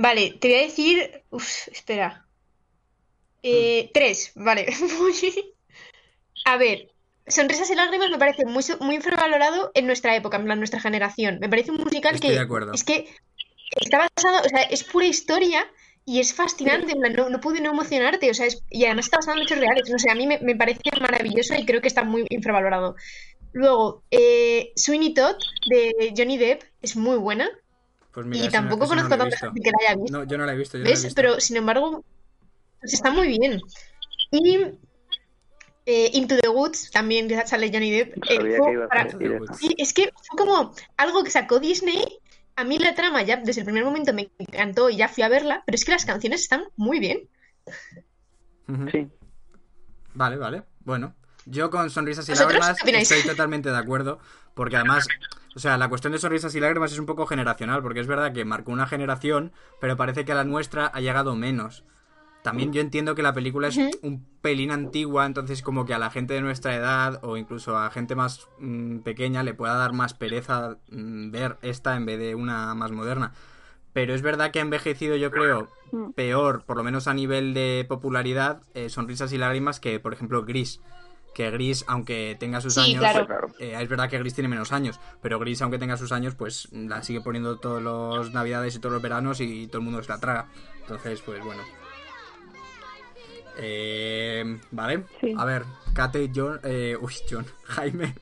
Vale, 0.00 0.38
te 0.40 0.48
voy 0.48 0.56
a 0.58 0.62
decir. 0.62 1.22
Uf, 1.30 1.68
espera. 1.68 2.24
Eh, 3.42 3.90
tres, 3.92 4.32
vale. 4.36 4.66
A 6.44 6.56
ver, 6.56 6.88
Sonrisas 7.26 7.70
y 7.70 7.74
Lágrimas 7.74 8.10
me 8.10 8.18
parece 8.18 8.44
muy, 8.46 8.62
muy 8.80 8.94
infravalorado 8.94 9.70
en 9.74 9.86
nuestra 9.86 10.14
época, 10.14 10.36
en 10.36 10.44
plan, 10.44 10.58
nuestra 10.58 10.80
generación. 10.80 11.38
Me 11.40 11.48
parece 11.48 11.72
un 11.72 11.78
musical 11.78 12.14
Estoy 12.14 12.30
que 12.30 12.36
de 12.36 12.40
acuerdo. 12.42 12.72
es 12.72 12.84
que 12.84 13.08
está 13.80 13.98
basado, 13.98 14.46
o 14.46 14.48
sea, 14.48 14.62
es 14.62 14.84
pura 14.84 15.06
historia 15.06 15.66
y 16.04 16.20
es 16.20 16.32
fascinante, 16.32 16.92
en 16.92 17.00
plan, 17.00 17.12
no, 17.14 17.28
no 17.28 17.40
pude 17.40 17.60
no 17.60 17.70
emocionarte, 17.72 18.30
o 18.30 18.34
sea, 18.34 18.46
es- 18.46 18.62
y 18.70 18.84
además 18.86 19.06
está 19.06 19.18
basado 19.18 19.36
en 19.36 19.42
hechos 19.42 19.58
reales. 19.58 19.90
No 19.90 19.98
sé, 19.98 20.10
a 20.10 20.14
mí 20.14 20.26
me, 20.26 20.38
me 20.38 20.54
parece 20.56 20.80
maravilloso 21.00 21.54
y 21.56 21.66
creo 21.66 21.80
que 21.82 21.88
está 21.88 22.04
muy 22.04 22.24
infravalorado. 22.30 22.94
Luego, 23.52 24.04
eh, 24.10 24.72
Sweeney 24.76 25.12
Todd 25.12 25.36
de 25.68 26.14
Johnny 26.16 26.38
Depp 26.38 26.62
es 26.82 26.96
muy 26.96 27.18
buena. 27.18 27.50
Pues 28.18 28.26
mira, 28.26 28.44
y 28.46 28.48
tampoco 28.48 28.82
no 28.82 28.88
conozco 28.88 29.08
lo 29.10 29.14
he 29.14 29.18
tanta 29.18 29.34
visto. 29.36 29.46
gente 29.52 29.60
que 29.62 29.70
la 29.70 29.78
haya 29.88 29.96
visto. 30.00 30.18
No, 30.18 30.24
yo 30.24 30.38
no 30.38 30.44
la 30.46 30.52
he 30.52 30.56
visto. 30.56 30.76
Yo 30.76 30.82
no 30.82 30.84
la 30.84 30.90
he 30.90 30.92
¿Ves? 30.94 31.04
visto. 31.04 31.14
Pero 31.14 31.40
sin 31.40 31.56
embargo, 31.56 32.04
pues 32.80 32.92
está 32.94 33.12
muy 33.12 33.28
bien. 33.28 33.60
Y 34.32 34.58
eh, 35.86 36.10
Into 36.14 36.36
the 36.36 36.48
Woods, 36.48 36.90
también 36.90 37.28
de 37.28 37.46
sale 37.46 37.70
Johnny 37.72 37.92
Depp. 37.92 38.16
eh, 38.28 38.56
fue 38.58 38.84
a 38.84 38.88
para-. 38.88 39.08
Sí, 39.54 39.72
es 39.78 39.92
que 39.92 40.10
fue 40.26 40.36
como 40.36 40.74
algo 40.96 41.22
que 41.22 41.30
sacó 41.30 41.60
Disney. 41.60 42.04
A 42.56 42.64
mí 42.64 42.80
la 42.80 42.96
trama 42.96 43.22
ya 43.22 43.36
desde 43.36 43.60
el 43.60 43.66
primer 43.66 43.84
momento 43.84 44.12
me 44.12 44.30
encantó 44.38 44.90
y 44.90 44.96
ya 44.96 45.08
fui 45.08 45.22
a 45.22 45.28
verla, 45.28 45.62
pero 45.64 45.76
es 45.76 45.84
que 45.84 45.92
las 45.92 46.04
canciones 46.04 46.40
están 46.40 46.64
muy 46.74 46.98
bien. 46.98 47.28
Sí, 48.90 49.08
Vale, 50.14 50.36
vale. 50.36 50.64
Bueno, 50.80 51.14
yo 51.46 51.70
con 51.70 51.88
sonrisas 51.88 52.28
y 52.28 52.32
¿Vosotros 52.32 52.58
lágrimas 52.58 53.02
estoy 53.10 53.22
totalmente 53.22 53.70
de 53.70 53.76
acuerdo, 53.78 54.18
porque 54.58 54.74
además, 54.76 55.06
o 55.54 55.60
sea, 55.60 55.78
la 55.78 55.88
cuestión 55.88 56.12
de 56.12 56.18
sonrisas 56.18 56.52
y 56.56 56.58
lágrimas 56.58 56.90
es 56.90 56.98
un 56.98 57.06
poco 57.06 57.26
generacional, 57.26 57.80
porque 57.80 58.00
es 58.00 58.08
verdad 58.08 58.32
que 58.32 58.44
marcó 58.44 58.72
una 58.72 58.88
generación, 58.88 59.52
pero 59.80 59.96
parece 59.96 60.24
que 60.24 60.32
a 60.32 60.34
la 60.34 60.42
nuestra 60.42 60.86
ha 60.86 61.00
llegado 61.00 61.36
menos. 61.36 61.84
También 62.42 62.72
yo 62.72 62.80
entiendo 62.80 63.14
que 63.14 63.22
la 63.22 63.32
película 63.34 63.68
es 63.68 63.78
un 64.02 64.26
pelín 64.42 64.72
antigua, 64.72 65.26
entonces 65.26 65.62
como 65.62 65.86
que 65.86 65.94
a 65.94 65.98
la 66.00 66.10
gente 66.10 66.34
de 66.34 66.40
nuestra 66.40 66.74
edad 66.74 67.20
o 67.22 67.36
incluso 67.36 67.78
a 67.78 67.88
gente 67.90 68.16
más 68.16 68.48
mm, 68.58 68.98
pequeña 68.98 69.44
le 69.44 69.54
pueda 69.54 69.74
dar 69.74 69.92
más 69.92 70.12
pereza 70.12 70.76
mm, 70.90 71.30
ver 71.30 71.56
esta 71.62 71.94
en 71.94 72.04
vez 72.04 72.18
de 72.18 72.34
una 72.34 72.74
más 72.74 72.90
moderna. 72.90 73.32
Pero 73.92 74.12
es 74.12 74.22
verdad 74.22 74.50
que 74.50 74.58
ha 74.58 74.62
envejecido, 74.62 75.14
yo 75.14 75.30
creo, 75.30 75.68
Mm. 75.92 76.10
peor, 76.12 76.64
por 76.64 76.76
lo 76.76 76.84
menos 76.84 77.06
a 77.08 77.14
nivel 77.14 77.54
de 77.54 77.86
popularidad, 77.88 78.60
eh, 78.74 78.90
Sonrisas 78.90 79.32
y 79.32 79.38
Lágrimas 79.38 79.80
que, 79.80 80.00
por 80.00 80.12
ejemplo, 80.12 80.44
Gris. 80.44 80.80
Que 81.38 81.52
Gris, 81.52 81.84
aunque 81.86 82.36
tenga 82.40 82.60
sus 82.60 82.74
Sí, 82.74 82.80
años, 82.80 82.98
claro. 82.98 83.46
eh, 83.60 83.78
es 83.80 83.88
verdad 83.88 84.10
que 84.10 84.18
Gris 84.18 84.34
tiene 84.34 84.48
menos 84.48 84.72
años, 84.72 84.98
pero 85.22 85.38
Gris, 85.38 85.62
aunque 85.62 85.78
tenga 85.78 85.96
sus 85.96 86.10
años, 86.10 86.34
pues 86.34 86.66
la 86.72 87.00
sigue 87.04 87.20
poniendo 87.20 87.60
todos 87.60 87.80
los 87.80 88.32
navidades 88.32 88.74
y 88.74 88.80
todos 88.80 88.94
los 88.94 89.00
veranos 89.02 89.40
y 89.40 89.68
todo 89.68 89.78
el 89.78 89.84
mundo 89.84 90.02
se 90.02 90.08
la 90.08 90.18
traga. 90.18 90.48
Entonces, 90.80 91.22
pues 91.22 91.40
bueno. 91.44 91.62
Eh, 93.56 94.58
vale, 94.72 95.04
Sí. 95.20 95.32
a 95.38 95.44
ver, 95.44 95.62
Kate, 95.94 96.28
John, 96.34 96.58
eh, 96.64 96.96
uy, 97.00 97.14
John, 97.30 97.46
Jaime. 97.66 98.14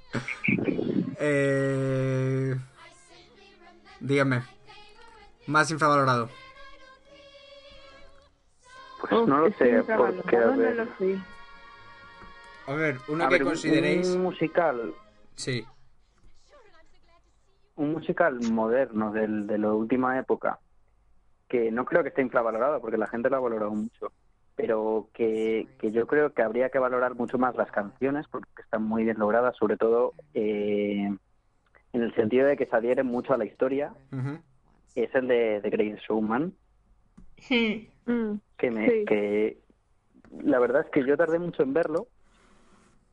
Eh, 1.18 2.54
díganme, 4.00 4.42
más 5.46 5.70
infravalorado. 5.70 6.28
pues 9.00 9.26
no 9.26 9.38
lo 9.38 9.50
que 9.50 9.56
sé, 9.56 9.82
porque 9.96 10.36
a 10.36 10.40
no 10.46 10.56
ver, 10.58 10.76
lo 10.76 10.84
sé. 10.98 11.18
A 12.66 12.74
ver, 12.74 12.98
uno 13.08 13.24
a 13.24 13.28
que 13.28 13.34
ver, 13.34 13.44
consideréis. 13.44 14.08
un 14.08 14.22
musical, 14.22 14.94
Sí. 15.36 15.64
un 17.76 17.92
musical 17.92 18.40
moderno 18.40 19.12
del, 19.12 19.46
de 19.46 19.58
la 19.58 19.72
última 19.72 20.18
época, 20.18 20.58
que 21.48 21.70
no 21.70 21.84
creo 21.84 22.02
que 22.02 22.08
esté 22.08 22.22
infravalorado, 22.22 22.80
porque 22.80 22.96
la 22.96 23.06
gente 23.06 23.30
lo 23.30 23.36
ha 23.36 23.40
valorado 23.40 23.70
mucho, 23.72 24.12
pero 24.56 25.08
que, 25.12 25.68
que 25.78 25.92
yo 25.92 26.06
creo 26.06 26.32
que 26.32 26.42
habría 26.42 26.70
que 26.70 26.78
valorar 26.78 27.14
mucho 27.14 27.38
más 27.38 27.54
las 27.54 27.70
canciones, 27.70 28.26
porque 28.28 28.48
están 28.62 28.82
muy 28.82 29.04
bien 29.04 29.18
logradas, 29.18 29.56
sobre 29.56 29.76
todo 29.76 30.14
eh, 30.34 31.04
en 31.92 32.02
el 32.02 32.14
sentido 32.14 32.46
de 32.46 32.56
que 32.56 32.66
se 32.66 32.74
adhieren 32.74 33.06
mucho 33.06 33.32
a 33.32 33.38
la 33.38 33.44
historia, 33.44 33.94
Ujú. 34.10 34.40
es 34.94 35.14
el 35.14 35.28
de 35.28 35.60
The 35.62 35.70
Great 35.70 35.98
Showman, 36.00 36.52
que, 37.36 38.70
me, 38.70 38.90
Sí. 38.90 39.04
que 39.04 39.58
la 40.42 40.58
verdad 40.58 40.82
es 40.86 40.90
que 40.90 41.04
yo 41.06 41.16
tardé 41.16 41.38
mucho 41.38 41.62
en 41.62 41.72
verlo, 41.74 42.08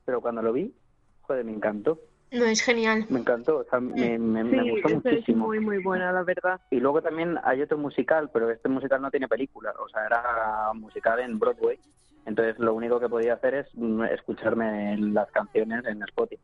pero 0.05 0.21
cuando 0.21 0.41
lo 0.41 0.53
vi, 0.53 0.73
joder, 1.21 1.45
me 1.45 1.51
encantó, 1.53 1.99
No, 2.31 2.45
es 2.45 2.61
genial. 2.61 3.05
me 3.09 3.19
encantó, 3.19 3.57
o 3.59 3.63
sea, 3.65 3.79
me, 3.79 4.17
me, 4.19 4.43
me 4.43 4.71
gustó 4.71 4.87
esa 4.89 4.97
es 4.97 5.03
muchísimo. 5.05 5.45
muy, 5.47 5.59
muy 5.59 5.83
buena, 5.83 6.11
la 6.11 6.23
verdad. 6.23 6.59
Y 6.71 6.79
luego 6.79 7.01
también 7.01 7.37
hay 7.43 7.61
otro 7.61 7.77
musical, 7.77 8.29
pero 8.33 8.49
este 8.49 8.69
musical 8.69 9.01
no 9.01 9.11
tiene 9.11 9.27
película, 9.27 9.73
o 9.79 9.87
sea, 9.89 10.05
era 10.05 10.73
musical 10.73 11.19
en 11.19 11.39
Broadway. 11.39 11.79
Entonces 12.25 12.57
lo 12.59 12.73
único 12.73 12.99
que 12.99 13.09
podía 13.09 13.33
hacer 13.33 13.53
es 13.55 13.67
mm, 13.75 14.03
escucharme 14.05 14.97
las 14.97 15.29
canciones 15.31 15.85
en 15.85 16.01
Spotify. 16.03 16.41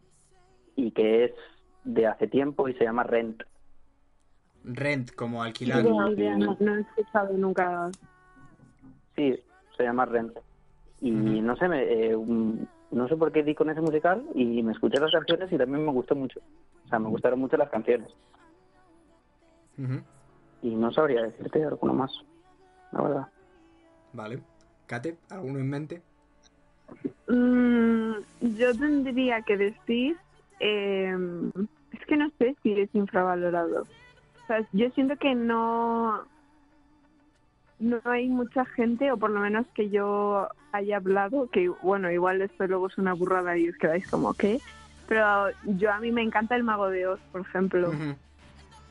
Y 0.75 0.91
que 0.91 1.25
es 1.25 1.31
de 1.85 2.05
hace 2.07 2.27
tiempo 2.27 2.67
y 2.67 2.73
se 2.73 2.83
llama 2.83 3.03
Rent. 3.03 3.43
Rent, 4.65 5.11
como 5.15 5.41
alquilar. 5.41 5.83
No, 5.83 6.09
no 6.11 6.75
he 6.75 6.81
escuchado 6.81 7.33
nunca. 7.37 7.89
Sí, 9.15 9.41
se 9.77 9.83
llama 9.83 10.05
Rent. 10.05 10.37
Y 11.01 11.11
no 11.11 11.55
sé, 11.55 11.67
me, 11.69 11.81
eh, 11.83 12.15
no 12.91 13.07
sé 13.07 13.15
por 13.15 13.31
qué 13.31 13.43
di 13.43 13.55
con 13.55 13.69
ese 13.69 13.81
musical 13.81 14.23
y 14.33 14.63
me 14.63 14.71
escuché 14.71 14.99
las 14.99 15.11
canciones 15.11 15.51
y 15.51 15.57
también 15.57 15.85
me 15.85 15.91
gustó 15.91 16.15
mucho. 16.15 16.39
O 16.85 16.87
sea, 16.87 16.99
me 16.99 17.09
gustaron 17.09 17.39
mucho 17.39 17.57
las 17.57 17.69
canciones. 17.69 18.09
Y 20.61 20.75
no 20.75 20.91
sabría 20.91 21.21
decirte 21.23 21.63
alguno 21.63 21.93
más, 21.93 22.11
la 22.91 23.01
verdad. 23.01 23.27
Vale. 24.13 24.39
Kate, 24.87 25.17
¿alguno 25.29 25.59
en 25.59 25.69
mente? 25.69 26.01
Mm, 27.27 28.13
yo 28.57 28.75
tendría 28.77 29.41
que 29.43 29.55
decir 29.55 30.17
eh, 30.59 31.15
es 31.91 32.05
que 32.05 32.17
no 32.17 32.29
sé 32.37 32.55
si 32.61 32.73
es 32.73 32.93
infravalorado. 32.93 33.83
O 33.83 34.47
sea, 34.47 34.65
yo 34.73 34.89
siento 34.91 35.15
que 35.17 35.35
no, 35.35 36.23
no 37.79 38.01
hay 38.05 38.27
mucha 38.27 38.65
gente, 38.65 39.11
o 39.11 39.17
por 39.17 39.29
lo 39.29 39.39
menos 39.39 39.65
que 39.73 39.89
yo 39.89 40.47
haya 40.71 40.97
hablado, 40.97 41.49
que 41.49 41.69
bueno, 41.81 42.11
igual 42.11 42.41
esto 42.41 42.67
luego 42.67 42.87
es 42.87 42.97
una 42.97 43.13
burrada 43.13 43.57
y 43.57 43.69
os 43.69 43.77
quedáis 43.77 44.07
como, 44.09 44.33
¿qué? 44.33 44.59
Pero 45.07 45.47
yo 45.65 45.91
a 45.91 45.99
mí 45.99 46.11
me 46.11 46.21
encanta 46.21 46.55
El 46.55 46.63
Mago 46.63 46.89
de 46.89 47.07
Oz, 47.07 47.19
por 47.31 47.41
ejemplo. 47.41 47.91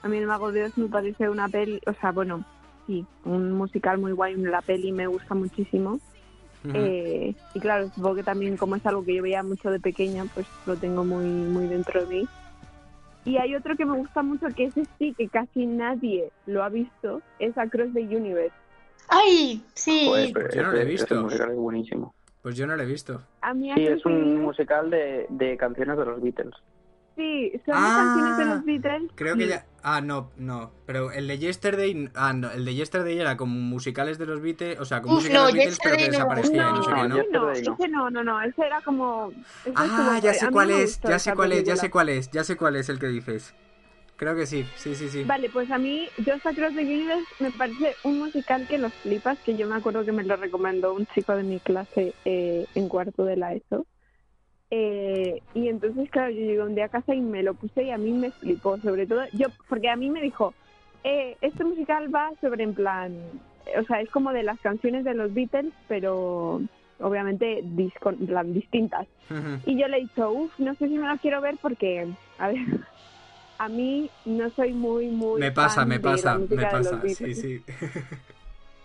A 0.03 0.09
mí 0.09 0.17
El 0.17 0.27
Mago 0.27 0.53
de 0.53 0.65
Oz 0.65 0.77
me 0.77 0.89
parece 0.89 1.29
una 1.29 1.49
peli, 1.49 1.81
o 1.87 1.93
sea, 1.95 2.13
bueno, 2.13 2.45
sí, 2.87 3.07
un 3.25 3.53
musical 3.53 3.99
muy 3.99 4.13
guay, 4.13 4.37
la 4.37 4.63
peli 4.63 4.93
me 4.93 5.07
gusta 5.07 5.35
muchísimo. 5.35 6.01
Eh, 6.75 7.35
y 7.55 7.61
claro, 7.61 7.89
supongo 7.95 8.17
que 8.17 8.23
también 8.25 8.57
como 8.57 8.77
es 8.77 8.85
algo 8.85 9.05
que 9.05 9.15
yo 9.15 9.23
veía 9.23 9.43
mucho 9.43 9.71
de 9.71 9.79
pequeña, 9.79 10.25
pues 10.35 10.47
lo 10.67 10.77
tengo 10.77 11.05
muy, 11.05 11.25
muy 11.25 11.67
dentro 11.67 12.05
de 12.05 12.15
mí. 12.15 12.29
Y 13.25 13.37
hay 13.37 13.55
otro 13.55 13.77
que 13.77 13.85
me 13.85 13.97
gusta 13.97 14.23
mucho, 14.23 14.47
que 14.49 14.65
ese 14.65 14.87
sí, 14.99 15.15
que 15.17 15.29
casi 15.29 15.67
nadie 15.67 16.31
lo 16.47 16.63
ha 16.63 16.69
visto, 16.69 17.23
es 17.39 17.57
Across 17.57 17.93
the 17.93 18.01
Universe. 18.01 18.55
¡Ay! 19.09 19.63
Sí. 19.75 20.07
Joder, 20.07 20.31
pero 20.35 20.51
Yo 20.55 20.63
no 20.65 20.73
lo 20.73 20.79
he 20.79 20.85
visto. 20.85 21.23
musical 21.23 21.51
es 21.51 21.57
buenísimo. 21.57 22.15
Pues 22.43 22.57
yo 22.57 22.67
no 22.67 22.77
lo 22.77 22.83
he 22.83 22.87
visto. 22.87 23.21
A 23.43 23.53
mí 23.55 23.73
Sí, 23.75 23.87
es 23.87 24.05
un 24.07 24.41
musical 24.43 24.91
de, 24.91 25.27
de 25.29 25.57
canciones 25.57 25.97
de 25.99 26.05
los 26.05 26.21
Beatles. 26.23 26.55
Sí, 27.17 27.51
son 27.67 27.75
Ah, 27.77 27.95
canciones 27.97 28.37
de 28.37 28.45
los 28.45 28.65
Beatles. 28.65 29.11
Creo 29.17 29.37
que 29.37 29.49
ya. 29.49 29.65
Ah, 29.83 30.01
no, 30.01 30.31
no. 30.37 30.71
Pero 30.87 31.11
el 31.11 31.27
de 31.27 31.37
Yesterday. 31.39 32.09
Ah, 32.15 32.33
no. 32.33 32.49
El 32.53 32.65
de 32.65 32.75
Yesterday 32.77 33.19
era 33.19 33.37
como 33.37 33.55
musicales 33.59 34.19
de 34.19 34.27
los 34.27 34.41
Beatles. 34.41 34.79
O 34.79 34.85
sea, 34.85 35.03
como 35.03 35.17
Uf, 35.17 35.23
música 35.25 35.33
de 35.33 35.39
no, 35.41 35.45
los 35.47 35.55
Beatles, 35.55 35.79
pero 35.83 35.97
que 35.97 36.03
Yesterday 36.05 36.19
no. 36.21 36.35
desaparecía 36.35 36.69
y 36.71 36.73
no 36.75 36.83
sé 36.85 36.91
no, 36.91 36.97
qué, 37.03 37.09
¿no? 37.09 37.17
ese 37.19 37.31
no, 37.33 37.41
no. 37.41 37.51
ese 37.51 37.89
no, 37.89 38.11
no, 38.11 38.25
no, 38.25 38.43
ese 38.43 38.63
era 38.67 38.81
como... 38.83 39.33
ese 39.65 39.73
Ah, 39.75 40.21
ya 40.23 40.33
sé 40.33 40.49
cuál 40.53 40.71
es, 40.71 41.01
ya 41.01 41.19
sé 41.19 41.35
cuál 41.35 41.53
es, 41.53 41.65
ya 41.65 41.77
sé 41.77 41.91
cuál 41.91 42.09
es, 42.09 42.31
ya 42.31 42.45
sé 42.45 42.57
cuál 42.57 42.77
es 42.77 42.89
el 42.89 43.01
que 43.01 43.09
dices. 43.09 43.53
Creo 44.19 44.35
que 44.37 44.47
sí, 44.47 44.65
sí, 44.75 44.95
sí, 44.95 45.09
sí. 45.09 45.23
Vale, 45.25 45.49
pues 45.49 45.71
a 45.71 45.79
mí 45.79 46.09
Just 46.19 46.45
Across 46.45 46.75
the 46.75 46.83
Universe 46.83 47.27
me 47.39 47.51
parece 47.53 47.97
un 48.03 48.19
musical 48.19 48.67
que 48.69 48.77
los 48.79 48.93
flipas, 49.03 49.39
que 49.45 49.57
yo 49.57 49.67
me 49.69 49.77
acuerdo 49.77 50.05
que 50.05 50.13
me 50.13 50.25
lo 50.25 50.37
recomendó 50.37 50.93
un 50.93 51.07
chico 51.07 51.35
de 51.37 51.45
mi 51.45 51.61
clase 51.61 52.13
eh, 52.25 52.67
en 52.75 52.89
cuarto 52.89 53.25
de 53.25 53.37
la 53.37 53.55
ESO. 53.55 53.87
Eh, 54.71 55.41
y 55.55 55.69
entonces, 55.69 56.11
claro, 56.11 56.31
yo 56.31 56.41
llegué 56.41 56.63
un 56.63 56.75
día 56.75 56.87
a 56.87 56.89
casa 56.91 57.15
y 57.15 57.21
me 57.21 57.43
lo 57.43 57.55
puse 57.55 57.85
y 57.85 57.91
a 57.91 57.97
mí 57.97 58.13
me 58.13 58.33
flipó, 58.33 58.77
sobre 58.81 59.07
todo 59.07 59.23
yo, 59.33 59.47
porque 59.69 59.89
a 59.89 59.97
mí 59.97 60.11
me 60.11 60.21
dijo, 60.21 60.53
eh, 61.05 61.37
este 61.41 61.65
musical 61.65 62.13
va 62.15 62.31
sobre 62.41 62.65
en 62.65 62.75
plan, 62.75 63.15
o 63.81 63.85
sea, 63.85 64.01
es 64.01 64.11
como 64.11 64.33
de 64.33 64.43
las 64.43 64.59
canciones 64.61 65.05
de 65.05 65.15
los 65.15 65.33
Beatles, 65.33 65.73
pero 65.87 66.61
obviamente 66.99 67.63
dis- 67.63 67.93
en 68.19 68.27
plan, 68.27 68.53
distintas. 68.53 69.07
Y 69.65 69.79
yo 69.81 69.87
le 69.89 69.99
he 69.99 70.01
dicho, 70.01 70.31
uff, 70.33 70.53
no 70.59 70.75
sé 70.75 70.89
si 70.89 70.99
me 70.99 71.07
lo 71.09 71.17
quiero 71.19 71.41
ver 71.41 71.57
porque, 71.63 72.09
a 72.39 72.49
ver, 72.49 72.57
a 73.59 73.69
mí 73.69 74.11
no 74.25 74.51
soy 74.51 74.73
muy, 74.73 75.09
muy. 75.09 75.41
Me 75.41 75.53
pasa, 75.53 75.81
fan 75.81 75.89
me 75.89 76.01
pasa, 76.01 76.39
me 76.39 76.57
pasa, 76.67 77.01
sí, 77.03 77.25
Beatles. 77.25 77.41
sí. 77.41 77.63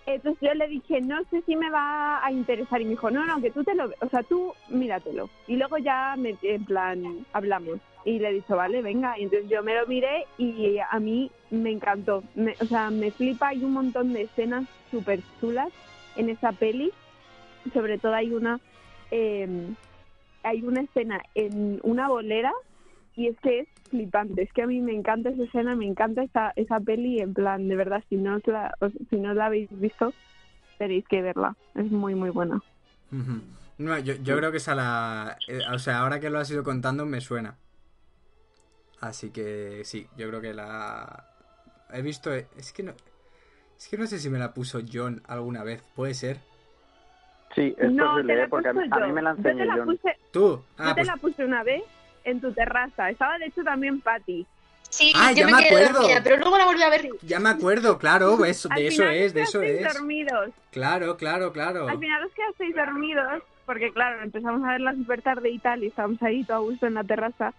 Entonces 0.06 0.42
yo 0.42 0.54
le 0.54 0.68
dije, 0.68 1.00
no 1.00 1.24
sé 1.30 1.42
si 1.44 1.56
me 1.56 1.70
va 1.70 2.24
a 2.26 2.30
interesar. 2.32 2.82
Y 2.82 2.84
me 2.86 2.90
dijo, 2.92 3.10
no, 3.10 3.26
no, 3.26 3.40
que 3.42 3.52
tú 3.52 3.64
te 3.64 3.74
lo, 3.74 3.86
o 4.02 4.10
sea, 4.10 4.22
tú 4.24 4.54
míratelo. 4.68 5.30
Y 5.48 5.56
luego 5.56 5.78
ya, 5.78 6.16
me, 6.18 6.36
en 6.42 6.66
plan, 6.66 7.26
hablamos. 7.32 7.80
Y 8.04 8.20
le 8.20 8.30
he 8.30 8.34
dicho, 8.34 8.58
vale, 8.58 8.82
venga. 8.82 9.18
Y 9.18 9.24
entonces 9.24 9.50
yo 9.50 9.64
me 9.64 9.76
lo 9.80 9.88
miré 9.88 10.26
y 10.38 10.78
a 10.80 11.00
mí 11.00 11.32
me 11.52 11.72
encantó. 11.72 12.22
Me- 12.36 12.58
o 12.60 12.66
sea, 12.66 12.90
me 12.90 13.12
flipa, 13.12 13.50
hay 13.50 13.64
un 13.64 13.72
montón 13.72 14.12
de 14.12 14.24
escenas 14.24 14.66
súper 14.92 15.22
chulas 15.40 15.70
en 16.18 16.30
esa 16.30 16.52
peli. 16.52 16.92
Sobre 17.74 17.98
todo 17.98 18.14
hay 18.14 18.34
una, 18.34 18.60
eh, 19.10 19.48
hay 20.44 20.64
una 20.64 20.82
escena 20.82 21.22
en 21.34 21.80
una 21.84 22.10
bolera 22.10 22.52
y 23.16 23.28
es 23.28 23.38
que 23.42 23.60
es 23.60 23.68
flipante. 23.90 24.42
Es 24.42 24.52
que 24.54 24.64
a 24.64 24.68
mí 24.68 24.82
me 24.82 24.94
encanta 24.94 25.30
esa 25.30 25.44
escena, 25.44 25.76
me 25.76 25.86
encanta 25.86 26.24
esa, 26.24 26.52
esa 26.56 26.80
peli. 26.80 27.20
En 27.20 27.34
plan, 27.34 27.68
de 27.68 27.76
verdad, 27.76 28.04
si 28.10 28.16
no, 28.18 28.36
os 28.36 28.48
la, 28.48 28.76
os- 28.80 28.94
si 29.10 29.18
no 29.18 29.34
la 29.34 29.48
habéis 29.48 29.70
visto, 29.80 30.14
tenéis 30.78 31.08
que 31.08 31.22
verla. 31.22 31.56
Es 31.76 31.92
muy, 31.92 32.16
muy 32.16 32.30
buena. 32.30 32.62
No, 33.78 33.98
yo, 34.00 34.16
yo 34.16 34.38
creo 34.38 34.52
que 34.52 34.58
esa 34.58 34.76
la... 34.76 35.38
eh, 35.48 35.60
o 35.74 35.80
sea, 35.80 36.00
ahora 36.00 36.20
que 36.20 36.30
lo 36.30 36.40
has 36.40 36.50
ido 36.50 36.64
contando 36.64 37.06
me 37.06 37.22
suena. 37.22 37.56
Así 39.00 39.30
que 39.32 39.82
sí, 39.84 40.08
yo 40.18 40.28
creo 40.30 40.42
que 40.42 40.54
la... 40.54 41.26
He 41.92 42.02
visto... 42.02 42.34
Es 42.34 42.74
que 42.74 42.84
no... 42.84 42.94
Es 43.78 43.90
que 43.90 43.98
no 43.98 44.08
sé 44.08 44.18
si 44.20 44.30
me 44.30 44.40
la 44.40 44.54
puso 44.54 44.80
John 44.92 45.22
alguna 45.28 45.64
vez, 45.64 45.84
puede 45.96 46.14
ser. 46.14 46.38
Sí, 47.54 47.76
es 47.78 47.92
no, 47.92 48.20
la 48.24 48.34
¿eh? 48.34 48.48
porque 48.50 48.70
a, 48.70 48.74
mí 48.74 49.12
me 49.12 49.22
la 49.22 49.32
enseñó 49.32 49.66
la 49.66 49.76
John. 49.76 49.86
puse, 49.88 50.18
¿Tú? 50.32 50.40
yo 50.40 50.64
Ah, 50.78 50.96
te 50.96 51.02
pues... 51.02 51.08
la 51.08 51.18
puse 51.18 51.46
una 51.46 51.64
vez 51.64 51.84
en 52.24 52.42
tu 52.42 52.52
terraza. 52.54 53.10
Estaba 53.10 53.38
de 53.38 53.46
hecho 53.48 53.64
también 53.64 54.02
Patty. 54.02 54.46
Sí, 54.90 55.12
Ah, 55.16 55.32
yo 55.32 55.40
ya 55.40 55.46
me, 55.48 55.52
me 55.54 55.58
quedé 55.64 55.68
acuerdo. 55.86 56.00
dormida, 56.02 56.22
pero 56.24 56.38
luego 56.38 56.58
la 56.58 56.66
volví 56.66 56.82
a 56.84 56.90
ver. 56.90 57.10
Ya 57.24 57.40
me 57.40 57.50
acuerdo, 57.50 57.98
claro, 57.98 58.46
eso, 58.46 58.70
de 58.70 58.88
eso 58.88 59.04
es, 59.06 59.34
de 59.34 59.42
eso 59.42 59.62
es. 59.62 59.92
dormidos. 59.94 60.52
Claro, 60.72 61.18
claro, 61.18 61.52
claro. 61.52 61.88
Al 61.90 61.98
final 62.00 62.24
os 62.24 62.32
quedasteis 62.34 62.76
dormidos 62.76 63.42
porque, 63.66 63.92
claro, 63.92 64.22
empezamos 64.22 64.64
a 64.68 64.72
verla 64.74 64.94
súper 64.94 65.22
tarde 65.24 65.50
y 65.50 65.58
tal, 65.58 65.84
y 65.84 65.88
estábamos 65.88 66.22
ahí 66.22 66.44
todo 66.44 66.58
a 66.58 66.60
gusto 66.60 66.86
en 66.86 66.94
la 66.96 67.04
terraza, 67.04 67.54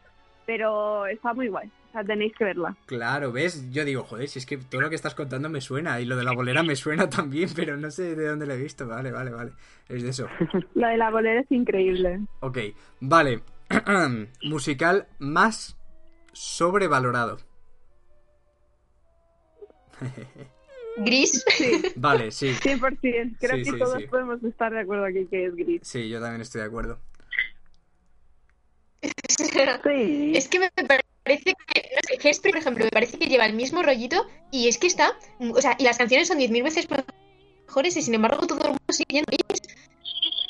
pero 0.46 1.06
está 1.06 1.32
muy 1.34 1.48
guay. 1.48 1.68
O 1.88 1.92
sea, 1.92 2.04
tenéis 2.04 2.34
que 2.36 2.44
verla. 2.44 2.76
Claro, 2.86 3.30
¿ves? 3.32 3.70
Yo 3.72 3.84
digo, 3.84 4.02
joder, 4.02 4.28
si 4.28 4.38
es 4.40 4.46
que 4.46 4.56
todo 4.58 4.80
lo 4.80 4.88
que 4.90 4.96
estás 4.96 5.14
contando 5.14 5.48
me 5.48 5.60
suena 5.60 6.00
y 6.00 6.04
lo 6.04 6.16
de 6.16 6.24
la 6.24 6.32
bolera 6.32 6.62
me 6.62 6.76
suena 6.76 7.08
también, 7.08 7.48
pero 7.54 7.76
no 7.76 7.90
sé 7.90 8.14
de 8.16 8.26
dónde 8.28 8.46
lo 8.46 8.54
he 8.54 8.58
visto. 8.58 8.86
Vale, 8.86 9.10
vale, 9.12 9.30
vale. 9.30 9.52
Es 9.88 10.02
de 10.02 10.10
eso. 10.10 10.26
Lo 10.74 10.88
de 10.88 10.96
la 10.96 11.10
bolera 11.10 11.40
es 11.40 11.50
increíble. 11.52 12.20
Ok, 12.40 12.58
vale. 13.00 13.40
Musical 14.42 15.06
más 15.18 15.76
sobrevalorado. 16.32 17.38
Gris. 20.98 21.44
Vale, 21.96 22.30
sí. 22.30 22.52
100%. 22.52 23.36
Creo 23.40 23.56
Sí, 23.56 23.62
que 23.64 23.64
sí, 23.64 23.78
todos 23.78 23.98
sí. 23.98 24.06
podemos 24.06 24.42
estar 24.44 24.72
de 24.72 24.80
acuerdo 24.80 25.04
aquí 25.06 25.26
que 25.26 25.46
es 25.46 25.56
gris. 25.56 25.80
Sí, 25.82 26.08
yo 26.08 26.20
también 26.20 26.40
estoy 26.40 26.60
de 26.60 26.66
acuerdo. 26.68 27.00
Sí. 29.02 30.32
Es 30.36 30.48
que 30.48 30.58
me 30.60 30.70
parece 30.70 31.54
que, 31.66 31.90
no 31.94 32.00
sé, 32.06 32.18
Hairspray, 32.22 32.52
por 32.52 32.60
ejemplo, 32.60 32.84
me 32.84 32.90
parece 32.90 33.18
que 33.18 33.26
lleva 33.26 33.44
el 33.46 33.54
mismo 33.54 33.82
rollito 33.82 34.26
y 34.52 34.68
es 34.68 34.78
que 34.78 34.86
está, 34.86 35.18
o 35.40 35.60
sea, 35.60 35.74
y 35.78 35.84
las 35.84 35.98
canciones 35.98 36.28
son 36.28 36.38
10.000 36.38 36.62
veces 36.62 36.86
mejores 37.66 37.96
y 37.96 38.02
sin 38.02 38.14
embargo 38.14 38.46
todo 38.46 38.60
el 38.62 38.68
mundo 38.68 38.80
sigue 38.90 39.14
yendo. 39.14 39.32
Es, 39.32 39.62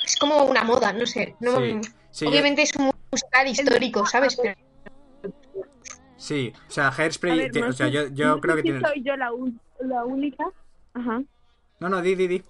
es 0.04 0.16
como 0.16 0.44
una 0.44 0.62
moda, 0.64 0.92
no 0.92 1.06
sé. 1.06 1.34
No, 1.40 1.56
Sí, 1.56 1.80
sí, 2.10 2.24
yo- 2.24 2.30
obviamente 2.30 2.62
es 2.62 2.74
un 2.76 2.90
musical 3.12 3.48
histórico, 3.48 4.06
¿sabes? 4.06 4.36
Pero 4.40 4.54
Sí, 6.16 6.52
o 6.68 6.70
sea, 6.70 6.88
Hairspray, 6.88 7.38
ver, 7.38 7.50
ti- 7.52 7.60
no 7.60 7.68
o 7.68 7.72
sea, 7.72 7.88
yo, 7.88 8.06
yo 8.08 8.28
no 8.28 8.40
creo 8.40 8.56
que 8.56 8.62
si 8.62 8.68
tiene... 8.68 8.80
soy 8.80 9.02
yo 9.02 9.16
la, 9.16 9.32
un- 9.32 9.60
la 9.80 10.04
única. 10.04 10.44
Ajá. 10.94 11.22
No, 11.80 11.88
no, 11.88 12.00
di, 12.00 12.14
di, 12.14 12.28
di. 12.28 12.42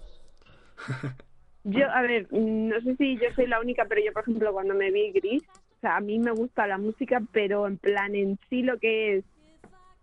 Yo, 1.63 1.89
a 1.91 2.01
ver, 2.03 2.27
mm, 2.31 2.67
no 2.69 2.79
sé 2.81 2.95
si 2.95 3.15
yo 3.17 3.27
soy 3.35 3.47
la 3.47 3.59
única, 3.59 3.85
pero 3.85 4.01
yo, 4.05 4.13
por 4.13 4.21
ejemplo, 4.21 4.53
cuando 4.53 4.75
me 4.75 4.91
vi 4.91 5.11
gris, 5.11 5.41
o 5.43 5.79
sea, 5.81 5.97
a 5.97 5.99
mí 5.99 6.19
me 6.19 6.31
gusta 6.31 6.67
la 6.67 6.77
música, 6.77 7.21
pero 7.31 7.65
en 7.67 7.77
plan, 7.77 8.13
en 8.15 8.37
sí 8.49 8.61
lo 8.61 8.77
que 8.77 9.17
es 9.17 9.23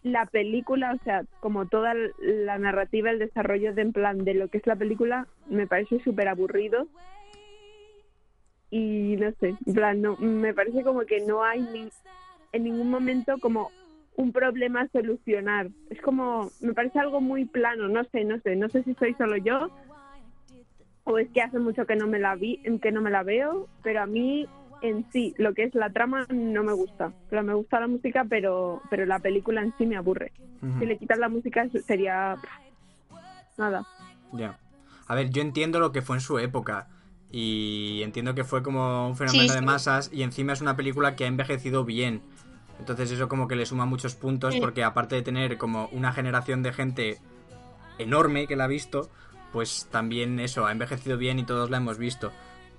la 0.02 0.26
película, 0.26 0.92
o 1.00 1.04
sea, 1.04 1.22
como 1.40 1.66
toda 1.66 1.94
la 2.18 2.58
narrativa, 2.58 3.10
el 3.10 3.20
desarrollo 3.20 3.72
de 3.74 3.82
en 3.82 3.92
plan 3.92 4.18
de 4.24 4.34
lo 4.34 4.48
que 4.48 4.58
es 4.58 4.66
la 4.66 4.74
película, 4.76 5.28
me 5.48 5.66
parece 5.68 6.00
súper 6.02 6.26
aburrido. 6.28 6.88
Y 8.72 9.16
no 9.18 9.30
sé, 9.38 9.56
en 9.66 9.74
plan, 9.74 10.00
no, 10.00 10.16
me 10.16 10.54
parece 10.54 10.82
como 10.82 11.02
que 11.04 11.20
no 11.20 11.44
hay 11.44 11.60
ni- 11.62 11.92
en 12.52 12.64
ningún 12.64 12.88
momento 12.90 13.38
como 13.38 13.72
un 14.16 14.32
problema 14.32 14.80
a 14.82 14.88
solucionar. 14.88 15.68
Es 15.90 16.00
como, 16.00 16.52
me 16.58 16.72
parece 16.72 16.98
algo 16.98 17.20
muy 17.20 17.44
plano, 17.44 17.88
no 17.88 18.02
sé, 18.12 18.24
no 18.24 18.40
sé, 18.40 18.56
no 18.56 18.70
sé 18.70 18.82
si 18.84 18.94
soy 18.94 19.14
solo 19.14 19.36
yo 19.36 19.70
o 21.04 21.18
es 21.18 21.30
que 21.32 21.42
hace 21.42 21.58
mucho 21.58 21.84
que 21.86 21.96
no 21.96 22.06
me 22.06 22.18
la 22.18 22.34
vi, 22.36 22.60
que 22.80 22.92
no 22.92 23.02
me 23.02 23.10
la 23.10 23.22
veo, 23.22 23.68
pero 23.82 24.02
a 24.02 24.06
mí 24.06 24.48
en 24.80 25.04
sí, 25.12 25.34
lo 25.36 25.52
que 25.54 25.64
es 25.64 25.74
la 25.74 25.90
trama 25.92 26.26
no 26.32 26.62
me 26.64 26.72
gusta. 26.72 27.12
Pero 27.28 27.42
me 27.42 27.54
gusta 27.54 27.80
la 27.80 27.88
música, 27.88 28.24
pero 28.28 28.82
pero 28.88 29.04
la 29.06 29.18
película 29.20 29.60
en 29.62 29.74
sí 29.76 29.86
me 29.86 29.96
aburre. 29.96 30.32
Si 30.78 30.86
le 30.86 30.98
quitas 30.98 31.18
la 31.18 31.28
música 31.28 31.68
sería 31.86 32.38
nada. 33.58 33.84
Ya. 34.32 34.56
A 35.06 35.14
ver, 35.14 35.30
yo 35.30 35.42
entiendo 35.42 35.80
lo 35.80 35.92
que 35.92 36.02
fue 36.02 36.16
en 36.16 36.20
su 36.20 36.38
época. 36.38 36.88
Y 37.32 38.02
entiendo 38.02 38.34
que 38.34 38.44
fue 38.44 38.62
como 38.62 39.08
un 39.08 39.16
fenómeno 39.16 39.48
Sí, 39.48 39.54
de 39.54 39.62
masas. 39.62 40.10
Y 40.12 40.22
encima 40.22 40.52
es 40.52 40.60
una 40.60 40.76
película 40.76 41.16
que 41.16 41.24
ha 41.24 41.26
envejecido 41.26 41.84
bien. 41.84 42.22
Entonces 42.78 43.10
eso 43.10 43.28
como 43.28 43.48
que 43.48 43.56
le 43.56 43.64
suma 43.64 43.86
muchos 43.86 44.14
puntos. 44.14 44.54
Porque 44.56 44.84
aparte 44.84 45.16
de 45.16 45.22
tener 45.22 45.56
como 45.56 45.88
una 45.92 46.12
generación 46.12 46.62
de 46.62 46.72
gente 46.72 47.20
enorme 47.98 48.46
que 48.46 48.54
la 48.54 48.64
ha 48.64 48.68
visto. 48.68 49.10
Pues 49.50 49.88
también 49.90 50.38
eso, 50.40 50.66
ha 50.66 50.72
envejecido 50.72 51.16
bien 51.16 51.38
y 51.38 51.44
todos 51.44 51.70
la 51.70 51.78
hemos 51.78 51.98
visto. 51.98 52.32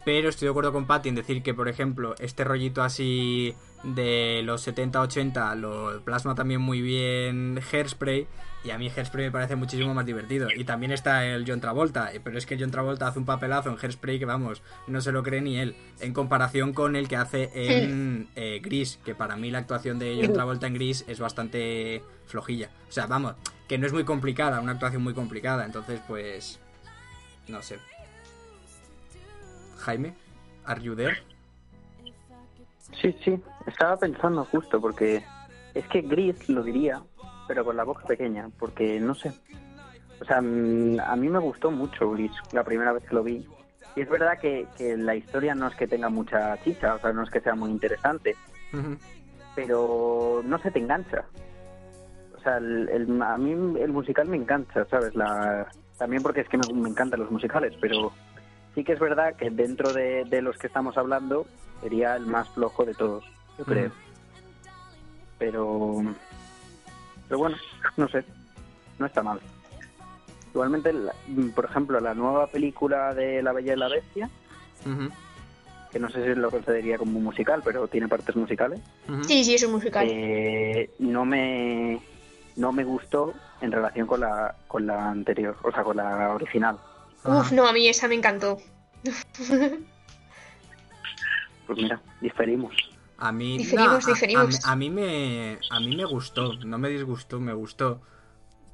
Pero 0.05 0.29
estoy 0.29 0.47
de 0.47 0.49
acuerdo 0.49 0.73
con 0.73 0.85
Patty 0.85 1.09
en 1.09 1.15
decir 1.15 1.43
que, 1.43 1.53
por 1.53 1.69
ejemplo, 1.69 2.15
este 2.19 2.43
rollito 2.43 2.83
así 2.83 3.55
de 3.83 4.41
los 4.43 4.67
70-80 4.67 5.55
lo 5.55 6.01
plasma 6.03 6.35
también 6.35 6.61
muy 6.61 6.81
bien 6.81 7.59
Hairspray. 7.71 8.27
Y 8.65 8.71
a 8.71 8.77
mí 8.77 8.89
Hairspray 8.89 9.25
me 9.25 9.31
parece 9.31 9.55
muchísimo 9.55 9.93
más 9.93 10.05
divertido. 10.05 10.49
Y 10.53 10.63
también 10.63 10.91
está 10.91 11.25
el 11.25 11.45
John 11.47 11.61
Travolta. 11.61 12.11
Pero 12.23 12.37
es 12.37 12.45
que 12.45 12.57
John 12.59 12.71
Travolta 12.71 13.07
hace 13.07 13.19
un 13.19 13.25
papelazo 13.25 13.69
en 13.69 13.77
Hairspray 13.77 14.19
que, 14.19 14.25
vamos, 14.25 14.61
no 14.87 15.01
se 15.01 15.11
lo 15.11 15.23
cree 15.23 15.41
ni 15.41 15.57
él. 15.57 15.75
En 15.99 16.13
comparación 16.13 16.73
con 16.73 16.95
el 16.95 17.07
que 17.07 17.17
hace 17.17 17.51
en 17.53 18.29
eh, 18.35 18.59
Gris. 18.61 18.99
Que 19.05 19.15
para 19.15 19.35
mí 19.35 19.51
la 19.51 19.59
actuación 19.59 19.99
de 19.99 20.19
John 20.21 20.33
Travolta 20.33 20.67
en 20.67 20.73
Gris 20.73 21.05
es 21.07 21.19
bastante 21.19 22.03
flojilla. 22.25 22.71
O 22.89 22.91
sea, 22.91 23.05
vamos, 23.05 23.35
que 23.67 23.77
no 23.77 23.87
es 23.87 23.93
muy 23.93 24.03
complicada, 24.03 24.59
una 24.59 24.73
actuación 24.73 25.03
muy 25.03 25.13
complicada. 25.13 25.65
Entonces, 25.65 26.01
pues... 26.07 26.59
No 27.49 27.61
sé. 27.61 27.77
Jaime, 29.86 30.13
¿are 30.65 30.82
you 30.82 30.96
there? 30.96 31.17
Sí, 33.02 33.15
sí, 33.24 33.41
estaba 33.65 33.98
pensando 33.98 34.46
justo 34.46 34.80
porque 34.80 35.24
es 35.74 35.86
que 35.88 36.02
Gris 36.02 36.48
lo 36.50 36.63
diría, 36.63 37.02
pero 37.48 37.65
con 37.65 37.76
la 37.76 37.84
boca 37.84 38.06
pequeña, 38.06 38.50
porque 38.60 39.00
no 39.00 39.13
sé. 39.15 39.32
O 40.22 40.26
sea, 40.26 40.41
mm, 40.41 41.00
a 41.00 41.15
mí 41.15 41.28
me 41.30 41.39
gustó 41.39 41.72
mucho 41.72 42.12
Gris 42.12 42.32
la 42.52 42.63
primera 42.63 42.93
vez 42.93 43.04
que 43.04 43.15
lo 43.15 43.24
vi. 43.24 43.46
Y 43.96 44.02
es 44.02 44.10
verdad 44.10 44.39
que, 44.39 44.67
que 44.78 44.96
la 44.98 45.15
historia 45.15 45.54
no 45.54 45.67
es 45.67 45.76
que 45.76 45.88
tenga 45.88 46.10
mucha 46.10 46.58
chicha, 46.63 46.96
o 46.96 47.00
sea, 47.00 47.12
no 47.13 47.24
es 47.24 47.30
que 47.30 47.41
sea 47.41 47.56
muy 47.56 47.69
interesante, 47.69 48.36
pero 49.56 50.41
no 50.46 50.58
se 50.60 50.72
te 50.72 50.80
engancha. 50.80 51.26
O 52.38 52.41
sea, 52.41 52.58
el, 52.58 52.89
el- 52.89 53.22
a 53.22 53.38
mí 53.38 53.52
el 53.80 53.91
musical 53.91 54.28
me 54.28 54.38
engancha, 54.38 54.86
¿sabes? 54.86 55.13
La, 55.15 55.67
también 55.98 56.24
porque 56.24 56.41
es 56.41 56.50
que 56.50 56.58
me, 56.58 56.74
me 56.74 56.89
encantan 56.89 57.19
los 57.19 57.32
musicales, 57.32 57.74
pero 57.80 58.12
sí 58.75 58.83
que 58.83 58.93
es 58.93 58.99
verdad 58.99 59.36
que 59.36 59.49
dentro 59.49 59.93
de, 59.93 60.25
de 60.25 60.41
los 60.41 60.57
que 60.57 60.67
estamos 60.67 60.97
hablando 60.97 61.45
sería 61.81 62.15
el 62.15 62.25
más 62.25 62.49
flojo 62.49 62.86
de 62.86 62.93
todos, 62.93 63.23
yo 63.57 63.65
creo. 63.65 63.89
Mm. 63.89 63.91
Pero, 65.39 66.01
pero 67.27 67.38
bueno, 67.39 67.57
no 67.97 68.07
sé, 68.07 68.23
no 68.99 69.05
está 69.05 69.21
mal. 69.23 69.39
Igualmente, 70.53 70.93
la- 70.93 71.13
por 71.55 71.65
ejemplo, 71.65 71.99
la 71.99 72.13
nueva 72.13 72.47
película 72.47 73.13
de 73.13 73.41
La 73.41 73.51
Bella 73.53 73.73
y 73.73 73.77
la 73.77 73.88
Bestia, 73.89 74.29
que 75.91 75.99
no 75.99 76.09
sé 76.09 76.23
si 76.23 76.39
lo 76.39 76.49
consideraría 76.51 76.97
como 76.97 77.17
un 77.17 77.23
musical, 77.23 77.62
pero 77.63 77.88
tiene 77.88 78.07
partes 78.07 78.36
musicales. 78.36 78.79
Sí, 79.27 79.43
sí, 79.43 79.55
es 79.55 79.63
un 79.63 79.71
musical. 79.73 80.07
Eh, 80.09 80.91
no 80.99 81.25
me 81.25 82.01
no 82.55 82.71
me 82.71 82.83
gustó 82.83 83.33
en 83.62 83.71
relación 83.71 84.05
con 84.07 84.19
la 84.21 84.55
con 84.67 84.86
la 84.86 85.09
anterior, 85.09 85.55
o 85.63 85.71
sea, 85.71 85.83
con 85.83 85.97
la 85.97 86.29
original. 86.33 86.77
Uf, 87.25 87.51
no, 87.51 87.67
a 87.67 87.73
mí 87.73 87.88
esa 87.88 88.07
me 88.07 88.15
encantó. 88.15 88.57
Pues 91.67 91.77
mira, 91.77 92.01
diferimos. 92.21 92.75
A 93.17 93.31
mí, 93.31 93.57
Diferimos, 93.57 94.05
no, 94.05 94.12
a- 94.12 94.15
diferimos. 94.15 94.65
A, 94.65 94.71
a 94.71 94.75
mí 94.75 94.89
me, 94.89 95.57
a 95.69 95.79
mí 95.79 95.95
me 95.95 96.05
gustó, 96.05 96.53
no 96.65 96.77
me 96.77 96.89
disgustó, 96.89 97.39
me 97.39 97.53
gustó, 97.53 98.01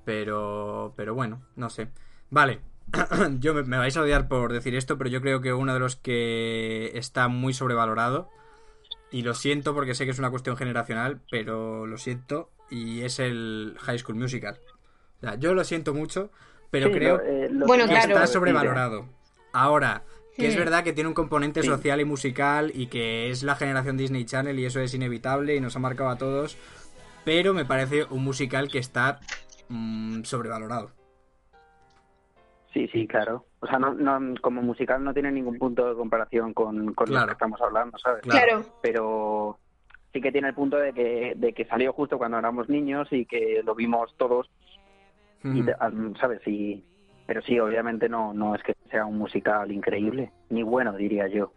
pero, 0.06 0.94
pero 0.96 1.14
bueno, 1.14 1.42
no 1.56 1.70
sé. 1.70 1.90
Vale, 2.32 2.62
yo 3.40 3.54
me, 3.54 3.64
me 3.64 3.78
vais 3.78 3.96
a 3.98 4.02
odiar 4.02 4.28
por 4.28 4.52
decir 4.52 4.76
esto, 4.76 4.98
pero 4.98 5.10
yo 5.10 5.22
creo 5.22 5.42
que 5.42 5.54
uno 5.54 5.74
de 5.74 5.80
los 5.80 5.96
que 5.96 6.92
está 6.96 7.28
muy 7.28 7.54
sobrevalorado 7.54 8.30
y 9.12 9.22
lo 9.22 9.34
siento 9.36 9.74
porque 9.76 9.94
sé 9.94 10.06
que 10.06 10.12
es 10.12 10.20
una 10.20 10.32
cuestión 10.32 10.58
generacional, 10.58 11.22
pero 11.30 11.86
lo 11.86 11.98
siento 11.98 12.50
y 12.72 13.02
es 13.02 13.20
el 13.20 13.76
High 13.82 14.00
School 14.00 14.16
Musical. 14.18 14.60
O 15.18 15.22
sea, 15.22 15.36
yo 15.36 15.54
lo 15.54 15.64
siento 15.64 15.94
mucho, 15.94 16.32
pero 16.72 16.88
Sí, 16.88 16.94
creo 16.94 17.18
lo- 17.18 17.24
eh, 17.24 17.50
lo 17.50 17.66
Bueno, 17.66 17.86
que 17.86 17.92
claro. 17.92 18.14
está 18.14 18.28
sobrevalorado. 18.28 19.06
Ahora, 19.54 20.04
que 20.38 20.48
es 20.48 20.56
Hmm. 20.56 20.60
verdad 20.60 20.84
que 20.84 20.94
tiene 20.94 21.08
un 21.08 21.14
componente 21.14 21.62
Sí. 21.62 21.68
social 21.68 22.00
y 22.00 22.06
musical 22.06 22.72
y 22.74 22.88
que 22.88 23.30
es 23.30 23.44
la 23.44 23.56
generación 23.56 23.98
Disney 23.98 24.26
Channel 24.26 24.58
y 24.60 24.66
eso 24.66 24.80
es 24.80 24.94
inevitable 24.94 25.56
y 25.56 25.60
nos 25.62 25.76
ha 25.76 25.80
marcado 25.80 26.10
a 26.10 26.18
todos, 26.18 26.58
pero 27.26 27.54
me 27.54 27.66
parece 27.66 28.06
un 28.10 28.24
musical 28.24 28.70
que 28.70 28.78
está 28.80 29.20
mm, 29.68 30.24
sobrevalorado. 30.24 30.92
Sí, 32.74 32.88
sí, 32.94 33.08
claro. 33.08 33.46
O 33.62 33.68
sea, 33.68 33.80
no, 33.80 33.94
no, 33.94 34.36
como 34.42 34.62
musical 34.62 35.04
no 35.04 35.14
tiene 35.14 35.32
ningún 35.32 35.58
punto 35.58 35.90
de 35.90 35.96
comparación 35.96 36.54
con, 36.54 36.94
con 36.94 37.08
Claro. 37.08 37.26
lo 37.26 37.28
que 37.28 37.34
estamos 37.34 37.60
hablando, 37.62 37.98
¿sabes? 37.98 38.22
Claro. 38.22 38.46
Claro. 38.48 38.66
Pero 38.82 39.60
sí 40.14 40.22
que 40.22 40.32
tiene 40.32 40.50
el 40.50 40.54
punto 40.54 40.78
de 40.78 40.94
que, 40.94 41.34
de 41.36 41.54
que 41.54 41.66
salió 41.66 41.94
justo 41.94 42.18
cuando 42.18 42.38
éramos 42.38 42.70
niños 42.70 43.08
y 43.12 43.26
que 43.26 43.62
lo 43.66 43.74
vimos 43.76 44.14
todos, 44.18 44.50
y, 45.44 45.64
te- 45.64 45.74
al- 45.80 46.16
¿sabes? 46.20 46.42
Y, 46.48 46.84
pero 47.26 47.42
sí, 47.42 47.60
obviamente 47.60 48.10
no, 48.10 48.34
no 48.34 48.56
es 48.56 48.64
que 48.64 48.76
sea 48.90 49.06
un 49.06 49.18
musical 49.18 49.72
increíble, 49.72 50.32
ni 50.50 50.64
bueno, 50.64 50.94
diría 50.96 51.28
yo. 51.28 51.54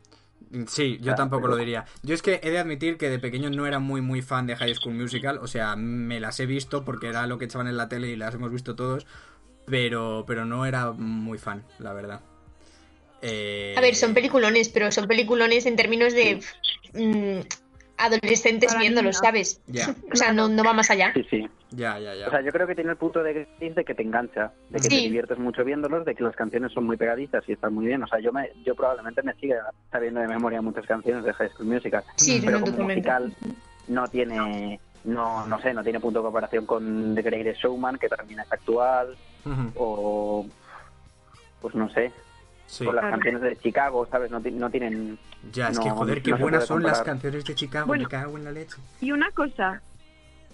Sí, 0.67 0.99
yo 1.01 1.13
Ah, 1.13 1.15
tampoco 1.15 1.49
lo 1.49 1.57
diría. 1.57 1.87
Yo 2.03 2.15
es 2.15 2.21
que 2.21 2.41
he 2.43 2.51
de 2.51 2.59
admitir 2.59 2.99
que 2.99 3.09
de 3.09 3.19
pequeño 3.19 3.49
no 3.51 3.67
era 3.67 3.79
muy 3.79 4.03
muy 4.03 4.21
fan 4.23 4.47
de 4.47 4.57
High 4.57 4.75
School 4.75 4.95
Musical, 4.95 5.39
o 5.41 5.47
sea, 5.47 5.77
me 5.77 6.21
las 6.21 6.41
he 6.41 6.47
visto 6.47 6.85
porque 6.85 7.09
era 7.09 7.27
lo 7.27 7.39
que 7.39 7.47
echaban 7.47 7.69
en 7.69 7.77
la 7.79 7.89
tele 7.89 8.09
y 8.09 8.17
las 8.17 8.35
hemos 8.35 8.51
visto 8.53 8.77
todos, 8.77 9.07
pero 9.67 10.25
pero 10.27 10.45
no 10.45 10.67
era 10.67 10.93
muy 10.93 11.39
fan, 11.39 11.65
la 11.79 11.93
verdad. 11.95 12.21
Eh, 13.23 13.75
A 13.77 13.81
ver, 13.81 13.95
son 13.95 14.15
peliculones, 14.15 14.69
pero 14.69 14.91
son 14.91 15.07
peliculones 15.07 15.65
en 15.67 15.77
términos 15.77 16.13
de 16.13 16.41
mm, 16.93 17.41
adolescentes 18.05 18.69
Para 18.69 18.81
viéndolos. 18.81 19.17
¿sabes? 19.17 19.61
O 20.13 20.17
sea, 20.17 20.33
no, 20.33 20.49
no 20.49 20.65
va 20.65 20.73
más 20.73 20.91
allá. 20.91 21.13
Sí, 21.15 21.27
sí. 21.31 21.49
ya, 21.71 21.99
ya, 21.99 22.15
ya. 22.15 22.29
O 22.29 22.31
sea, 22.31 22.41
yo 22.41 22.53
creo 22.53 22.67
que 22.67 22.75
tiene 22.75 22.91
el 22.91 22.97
punto 22.97 23.23
de 23.23 23.47
que, 23.59 23.71
de 23.71 23.85
que 23.85 23.95
te 23.95 24.03
engancha, 24.03 24.53
de 24.71 24.81
que 24.81 24.89
te 24.89 24.97
diviertes 24.97 25.39
mucho 25.39 25.65
viéndolos, 25.65 26.05
de 26.05 26.15
que 26.15 26.23
las 26.23 26.37
canciones 26.37 26.73
son 26.73 26.85
muy 26.85 26.97
pegadizas 26.97 27.43
y 27.49 27.53
están 27.53 27.75
muy 27.75 27.87
bien. 27.87 28.03
O 28.03 28.07
sea, 28.07 28.21
yo 28.21 28.33
me, 28.33 28.51
yo 28.65 28.75
probablemente 28.75 29.23
me 29.23 29.35
siga 29.35 29.71
sabiendo 29.91 30.21
de 30.21 30.29
memoria 30.29 30.63
muchas 30.63 30.87
canciones 30.87 31.25
de 31.25 31.33
High 31.33 31.51
School 31.51 31.69
Musical. 31.69 32.05
Sí, 32.17 32.41
pero 32.45 32.61
como 32.61 32.73
totalmente. 32.73 32.95
musical 32.95 33.35
no 33.89 34.09
tiene, 34.09 34.81
no, 35.05 35.47
no 35.47 35.61
sé, 35.61 35.75
no 35.75 35.83
tiene 35.83 36.01
punto 36.01 36.21
de 36.21 36.25
comparación 36.25 36.67
con 36.67 37.15
The 37.15 37.23
Greatest 37.23 37.63
Showman, 37.63 37.99
que 37.99 38.09
también 38.09 38.41
es 38.41 38.53
actual, 38.53 39.17
o 39.77 40.47
pues 41.61 41.75
no 41.75 41.89
sé, 41.91 42.13
Sí. 42.73 42.87
con 42.87 42.95
las 42.95 43.03
Claro. 43.03 43.17
canciones 43.17 43.43
de 43.43 43.57
Chicago, 43.59 44.09
¿sabes? 44.11 44.31
No, 44.31 44.41
ti- 44.41 44.51
no 44.51 44.71
tienen... 44.71 45.19
Ya, 45.53 45.69
es 45.69 45.79
que 45.79 45.91
joder, 45.91 46.23
qué 46.23 46.31
no 46.31 46.39
buenas 46.39 46.67
son 46.67 46.83
las 46.83 47.03
canciones 47.03 47.45
de 47.45 47.55
Chicago, 47.55 47.87
Bueno. 47.87 48.05
me 48.05 48.09
cago 48.09 48.39
en 48.39 48.45
la 48.45 48.53
leche. 48.53 48.77
Y 49.03 49.13
una 49.13 49.31
cosa, 49.33 49.83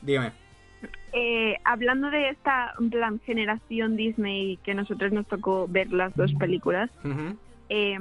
Dígame. 0.02 0.32
eh, 1.12 1.54
hablando 1.64 2.10
de 2.10 2.30
esta 2.30 2.74
plan 2.90 3.20
generación 3.24 3.96
Disney 3.96 4.56
que 4.64 4.74
nosotros 4.74 5.12
nos 5.12 5.28
tocó 5.28 5.68
ver 5.68 5.92
las 5.92 6.12
dos 6.16 6.32
películas, 6.34 6.90
eh, 7.68 7.98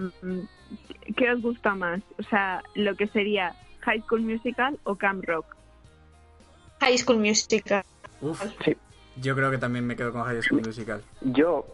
¿qué 1.15 1.31
os 1.31 1.41
gusta 1.43 1.75
más? 1.75 2.01
O 2.17 2.23
sea, 2.23 2.63
lo 2.73 2.95
que 2.95 3.05
sería 3.09 3.53
High 3.81 4.01
School 4.01 4.21
Musical 4.21 4.79
o 4.83 4.95
Camp 4.95 5.23
Rock. 5.25 5.45
High 6.81 6.97
School 6.97 7.19
Musical. 7.19 7.83
Uf, 8.21 8.41
Sí. 8.65 8.75
yo 9.17 9.35
creo 9.35 9.51
que 9.51 9.59
también 9.59 9.85
me 9.85 9.95
quedo 9.95 10.11
con 10.11 10.23
High 10.23 10.41
School 10.41 10.63
Musical. 10.65 11.03
Yo, 11.21 11.67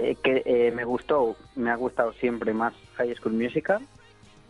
eh, 0.00 0.16
que 0.22 0.42
eh, 0.44 0.72
me 0.72 0.84
gustó, 0.84 1.36
me 1.56 1.70
ha 1.70 1.76
gustado 1.76 2.12
siempre 2.14 2.52
más 2.52 2.72
High 2.96 3.14
School 3.16 3.34
Musical, 3.34 3.86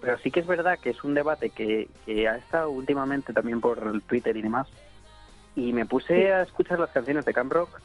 pero 0.01 0.17
sí 0.19 0.31
que 0.31 0.41
es 0.41 0.47
verdad 0.47 0.79
que 0.79 0.91
es 0.91 1.05
un 1.05 1.15
debate 1.15 1.51
que, 1.51 1.89
que 2.07 2.29
ha 2.29 2.37
estado 2.37 2.71
últimamente 2.71 3.33
también 3.33 3.61
por 3.61 4.01
Twitter 4.03 4.37
y 4.37 4.43
demás, 4.43 4.69
y 5.57 5.73
me 5.73 5.85
puse 5.87 6.33
a 6.33 6.43
escuchar 6.43 6.79
las 6.79 6.91
canciones 6.91 7.25
de 7.25 7.35
Camp 7.35 7.53
Rock 7.53 7.81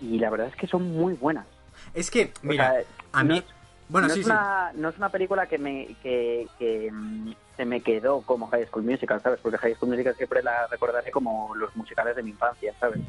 y 0.00 0.18
la 0.18 0.30
verdad 0.30 0.48
es 0.48 0.56
que 0.56 0.66
son 0.66 0.92
muy 0.92 1.14
buenas. 1.14 1.46
Es 1.94 2.10
que, 2.10 2.32
O 2.42 2.46
mira, 2.46 2.72
sea, 2.72 2.82
a 3.12 3.24
mí... 3.24 3.38
es- 3.38 3.44
Bueno, 3.88 4.06
no, 4.08 4.14
sí, 4.14 4.20
es 4.20 4.26
sí. 4.26 4.30
una, 4.30 4.70
no 4.74 4.88
es 4.90 4.96
una 4.98 5.08
película 5.08 5.46
que 5.46 5.58
me 5.58 5.96
que, 6.02 6.46
que, 6.58 6.90
mm, 6.92 7.32
se 7.60 7.66
me 7.66 7.82
quedó 7.82 8.22
como 8.22 8.46
High 8.48 8.68
School 8.68 8.84
Musical, 8.84 9.20
¿sabes? 9.20 9.38
Porque 9.42 9.58
High 9.58 9.74
School 9.74 9.90
Musical 9.90 10.14
siempre 10.16 10.42
la 10.42 10.66
recordaré 10.68 11.10
como 11.10 11.54
los 11.54 11.76
musicales 11.76 12.16
de 12.16 12.22
mi 12.22 12.30
infancia, 12.30 12.72
¿sabes? 12.80 13.00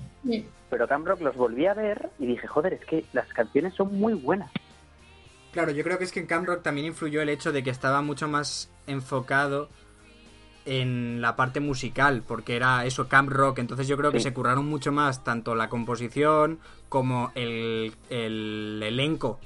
Pero 0.70 0.90
Camp 0.90 1.08
Rock 1.08 1.22
los 1.22 1.38
volví 1.38 1.68
a 1.68 1.74
ver 1.74 2.10
y 2.20 2.26
dije, 2.26 2.48
joder, 2.48 2.74
es 2.74 2.82
que 2.86 3.06
las 3.14 3.30
canciones 3.30 3.74
son 3.76 3.98
muy 3.98 4.14
buenas. 4.14 4.52
Claro, 5.54 5.72
yo 5.72 5.86
creo 5.86 5.98
que 5.98 6.04
es 6.04 6.12
que 6.12 6.20
en 6.20 6.28
Camp 6.28 6.46
Rock 6.50 6.64
también 6.64 6.88
influyó 6.88 7.22
el 7.22 7.30
hecho 7.30 7.54
de 7.54 7.64
que 7.64 7.70
estaba 7.70 8.02
mucho 8.02 8.28
más 8.28 8.70
enfocado 8.88 9.70
en 10.66 11.22
la 11.22 11.38
parte 11.38 11.62
musical, 11.62 12.22
porque 12.28 12.58
era 12.58 12.84
eso, 12.86 13.08
Camp 13.08 13.30
Rock, 13.30 13.60
entonces 13.60 13.88
yo 13.88 13.96
creo 13.96 14.12
que 14.12 14.20
Sí. 14.20 14.24
se 14.24 14.34
curraron 14.34 14.66
mucho 14.68 14.92
más 14.92 15.24
tanto 15.24 15.56
la 15.56 15.70
composición 15.70 16.60
como 16.90 17.32
el, 17.36 17.94
el 18.10 18.82
elenco. 18.84 19.40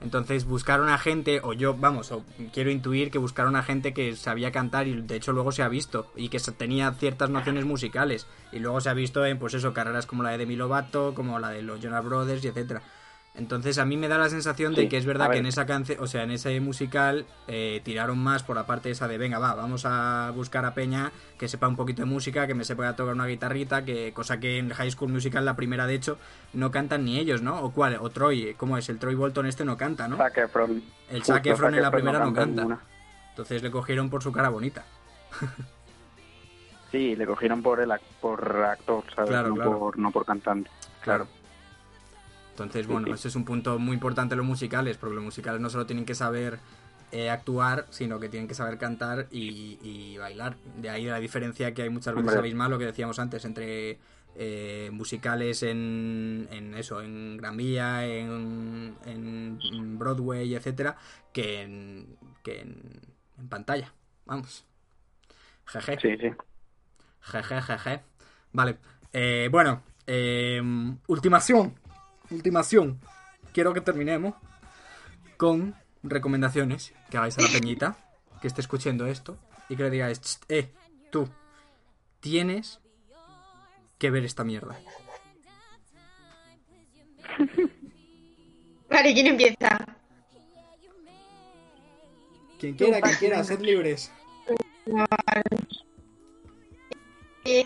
Entonces 0.00 0.44
buscaron 0.44 0.88
a 0.88 0.98
gente, 0.98 1.40
o 1.42 1.52
yo, 1.52 1.74
vamos, 1.74 2.12
o 2.12 2.24
quiero 2.52 2.70
intuir 2.70 3.10
que 3.10 3.18
buscaron 3.18 3.56
a 3.56 3.64
gente 3.64 3.92
que 3.92 4.14
sabía 4.14 4.52
cantar 4.52 4.86
y 4.86 5.00
de 5.00 5.16
hecho 5.16 5.32
luego 5.32 5.50
se 5.50 5.62
ha 5.62 5.68
visto, 5.68 6.10
y 6.14 6.28
que 6.28 6.38
tenía 6.56 6.92
ciertas 6.92 7.30
nociones 7.30 7.64
musicales, 7.64 8.26
y 8.52 8.60
luego 8.60 8.80
se 8.80 8.90
ha 8.90 8.94
visto 8.94 9.26
en, 9.26 9.38
pues 9.38 9.54
eso, 9.54 9.74
carreras 9.74 10.06
como 10.06 10.22
la 10.22 10.30
de 10.30 10.38
Demi 10.38 10.56
Lovato, 10.56 11.14
como 11.14 11.38
la 11.40 11.50
de 11.50 11.62
los 11.62 11.80
Jonas 11.80 12.04
Brothers, 12.04 12.44
y 12.44 12.48
etcétera. 12.48 12.82
Entonces 13.34 13.78
a 13.78 13.84
mí 13.84 13.96
me 13.96 14.08
da 14.08 14.18
la 14.18 14.28
sensación 14.28 14.74
de 14.74 14.88
que 14.88 14.96
es 14.96 15.06
verdad 15.06 15.26
que 15.34 15.38
en 15.38 15.46
esa 15.46 15.64
canción, 15.64 15.98
o 16.02 16.08
sea, 16.08 16.24
en 16.24 16.32
ese 16.32 16.58
musical 16.60 17.24
eh, 17.46 17.80
tiraron 17.84 18.18
más 18.18 18.42
por 18.42 18.56
la 18.56 18.66
parte 18.66 18.90
esa 18.90 19.06
de 19.06 19.16
venga, 19.16 19.38
va, 19.38 19.54
vamos 19.54 19.84
a 19.86 20.32
buscar 20.34 20.64
a 20.64 20.74
Peña 20.74 21.12
que 21.38 21.46
sepa 21.46 21.68
un 21.68 21.76
poquito 21.76 22.02
de 22.02 22.06
música, 22.06 22.48
que 22.48 22.54
me 22.54 22.64
sepa 22.64 22.96
tocar 22.96 23.14
una 23.14 23.26
guitarrita, 23.26 23.84
que 23.84 24.12
cosa 24.12 24.40
que 24.40 24.58
en 24.58 24.70
High 24.70 24.90
School 24.90 25.12
Musical, 25.12 25.44
la 25.44 25.54
primera 25.54 25.86
de 25.86 25.94
hecho, 25.94 26.18
no 26.52 26.72
cantan 26.72 27.04
ni 27.04 27.16
ellos, 27.18 27.40
¿no? 27.40 27.60
¿O 27.62 27.70
cuál? 27.70 27.96
O 28.00 28.10
Troy, 28.10 28.54
¿cómo 28.56 28.76
es? 28.76 28.88
El 28.88 28.98
Troy 28.98 29.14
Bolton 29.14 29.46
este 29.46 29.64
no 29.64 29.76
canta, 29.76 30.08
¿no? 30.08 30.16
Zac 30.16 30.36
Efron. 30.38 30.82
El 31.08 31.22
Zac 31.22 31.46
Efron 31.46 31.74
en 31.76 31.82
la 31.82 31.90
primera 31.92 32.18
no 32.18 32.32
canta. 32.34 32.80
Entonces 33.30 33.62
le 33.62 33.70
cogieron 33.70 34.10
por 34.10 34.20
su 34.24 34.32
cara 34.32 34.48
bonita. 34.48 34.84
Sí, 36.90 37.14
le 37.14 37.26
cogieron 37.26 37.62
por 37.62 37.80
el 37.80 37.90
ac- 37.90 38.00
por 38.20 38.64
actor, 38.64 39.04
¿sabes? 39.14 39.30
Claro, 39.30 39.48
no, 39.50 39.54
claro. 39.54 39.78
Por, 39.78 39.98
no 39.98 40.10
por 40.10 40.24
cantante. 40.24 40.70
Claro. 41.02 41.28
Entonces, 42.62 42.86
bueno, 42.86 43.14
ese 43.14 43.28
es 43.28 43.36
un 43.36 43.44
punto 43.44 43.78
muy 43.78 43.94
importante 43.94 44.34
en 44.34 44.38
los 44.38 44.46
musicales, 44.46 44.96
porque 44.96 45.14
los 45.14 45.24
musicales 45.24 45.60
no 45.60 45.70
solo 45.70 45.86
tienen 45.86 46.04
que 46.04 46.14
saber 46.14 46.58
eh, 47.12 47.30
actuar, 47.30 47.86
sino 47.90 48.18
que 48.18 48.28
tienen 48.28 48.48
que 48.48 48.54
saber 48.54 48.78
cantar 48.78 49.28
y, 49.30 49.78
y 49.82 50.18
bailar. 50.18 50.56
De 50.76 50.90
ahí 50.90 51.04
la 51.04 51.20
diferencia 51.20 51.72
que 51.72 51.82
hay 51.82 51.90
muchas 51.90 52.14
veces 52.14 52.28
Hombre. 52.28 52.40
abismal, 52.40 52.70
lo 52.70 52.78
que 52.78 52.86
decíamos 52.86 53.18
antes, 53.18 53.44
entre 53.44 53.98
eh, 54.36 54.90
musicales 54.92 55.62
en, 55.62 56.48
en 56.50 56.74
eso, 56.74 57.00
en 57.00 57.36
Gran 57.36 57.56
Vía, 57.56 58.06
en, 58.06 58.96
en 59.06 59.98
Broadway, 59.98 60.54
etcétera, 60.54 60.96
que 61.32 61.62
en, 61.62 62.16
que 62.42 62.60
en, 62.60 63.00
en 63.38 63.48
pantalla. 63.48 63.92
Vamos. 64.26 64.64
Jeje. 65.66 65.98
Sí, 66.00 66.16
sí. 66.20 66.30
Jeje, 67.20 67.62
jeje. 67.62 68.00
Vale. 68.52 68.78
Eh, 69.12 69.48
bueno, 69.50 69.82
eh, 70.06 70.60
ultimación. 71.06 71.74
Ultimación. 72.30 73.00
Quiero 73.52 73.72
que 73.74 73.80
terminemos 73.80 74.34
con 75.36 75.74
recomendaciones 76.02 76.92
que 77.10 77.16
hagáis 77.16 77.38
a 77.38 77.42
la 77.42 77.48
peñita 77.48 77.96
que 78.40 78.48
esté 78.48 78.60
escuchando 78.60 79.06
esto 79.06 79.38
y 79.68 79.76
que 79.76 79.82
le 79.84 79.90
digáis, 79.90 80.20
"Cht, 80.20 80.44
eh, 80.48 80.70
tú, 81.10 81.28
tienes 82.20 82.80
que 83.98 84.10
ver 84.10 84.24
esta 84.24 84.44
mierda. 84.44 84.78
Vale, 88.90 89.12
¿quién 89.14 89.26
empieza? 89.26 89.84
Quien 92.58 92.74
quiera, 92.74 93.00
quien 93.00 93.16
quiera, 93.16 93.44
sed 93.44 93.60
libres. 93.60 94.10
Eh. 97.44 97.64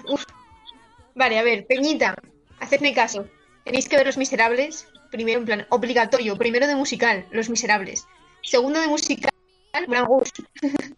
Vale, 1.15 1.39
a 1.39 1.43
ver, 1.43 1.67
Peñita, 1.67 2.15
hacedme 2.61 2.93
caso. 2.95 3.27
Tenéis 3.65 3.89
que 3.89 3.97
ver 3.97 4.07
Los 4.07 4.19
Miserables. 4.19 4.89
Primero, 5.11 5.41
en 5.41 5.45
plan, 5.45 5.67
obligatorio. 5.71 6.37
Primero 6.37 6.67
de 6.67 6.75
musical, 6.75 7.27
Los 7.31 7.49
Miserables. 7.51 8.07
Segundo 8.43 8.81
de 8.81 8.89
musical, 8.89 9.31
Rouge. 9.89 10.33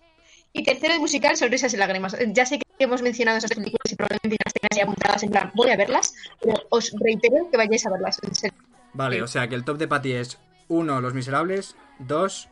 y 0.52 0.64
tercero 0.64 0.94
de 0.94 1.00
musical, 1.00 1.36
Sonrisas 1.36 1.74
y 1.74 1.76
Lágrimas. 1.76 2.16
Ya 2.28 2.46
sé 2.46 2.58
que 2.58 2.64
hemos 2.78 3.02
mencionado 3.02 3.38
esas 3.38 3.50
películas 3.50 3.90
y 3.90 3.96
probablemente 3.96 4.36
las 4.44 4.54
tengáis 4.54 4.76
ya 4.76 4.82
apuntadas 4.84 5.22
en 5.22 5.30
plan, 5.30 5.52
voy 5.54 5.70
a 5.70 5.76
verlas, 5.76 6.14
pero 6.40 6.54
os 6.70 6.92
reitero 7.00 7.50
que 7.50 7.56
vayáis 7.56 7.86
a 7.86 7.90
verlas. 7.90 8.18
en 8.22 8.34
serio. 8.34 8.58
Vale, 8.92 9.22
o 9.22 9.26
sea 9.26 9.48
que 9.48 9.56
el 9.56 9.64
top 9.64 9.78
de 9.78 9.88
Patty 9.88 10.12
es 10.12 10.38
1. 10.68 11.00
Los 11.00 11.14
Miserables 11.14 11.76
2. 11.98 12.48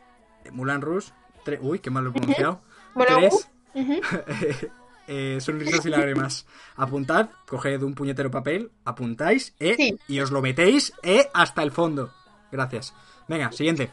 Mulan 0.51 0.81
Rouge 0.81 1.11
3. 1.45 1.59
Uy, 1.61 1.79
qué 1.79 1.89
mal 1.89 2.03
lo 2.03 2.09
he 2.09 2.13
pronunciado. 2.13 2.61
Moulin 2.93 3.15
3. 3.15 3.31
Rouge. 3.31 3.45
Ujú. 3.75 4.73
eh, 5.07 5.37
sonrisas 5.41 5.85
y 5.85 5.89
lágrimas. 5.89 6.45
Apuntad, 6.75 7.29
coged 7.47 7.81
un 7.83 7.93
puñetero 7.95 8.31
papel, 8.31 8.71
apuntáis 8.85 9.53
eh, 9.59 9.75
Sí. 9.75 9.99
y 10.07 10.19
os 10.19 10.31
lo 10.31 10.41
metéis 10.41 10.93
eh, 11.03 11.27
hasta 11.33 11.63
el 11.63 11.71
fondo. 11.71 12.11
Gracias. 12.51 12.93
Venga, 13.27 13.51
siguiente. 13.51 13.89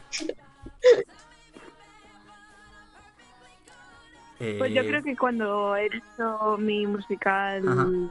Eh, 4.39 4.55
Pues 4.57 4.73
yo 4.73 4.81
creo 4.83 5.03
que 5.03 5.15
cuando 5.15 5.75
he 5.75 5.85
hecho 5.85 6.57
mi 6.57 6.87
musical, 6.87 8.09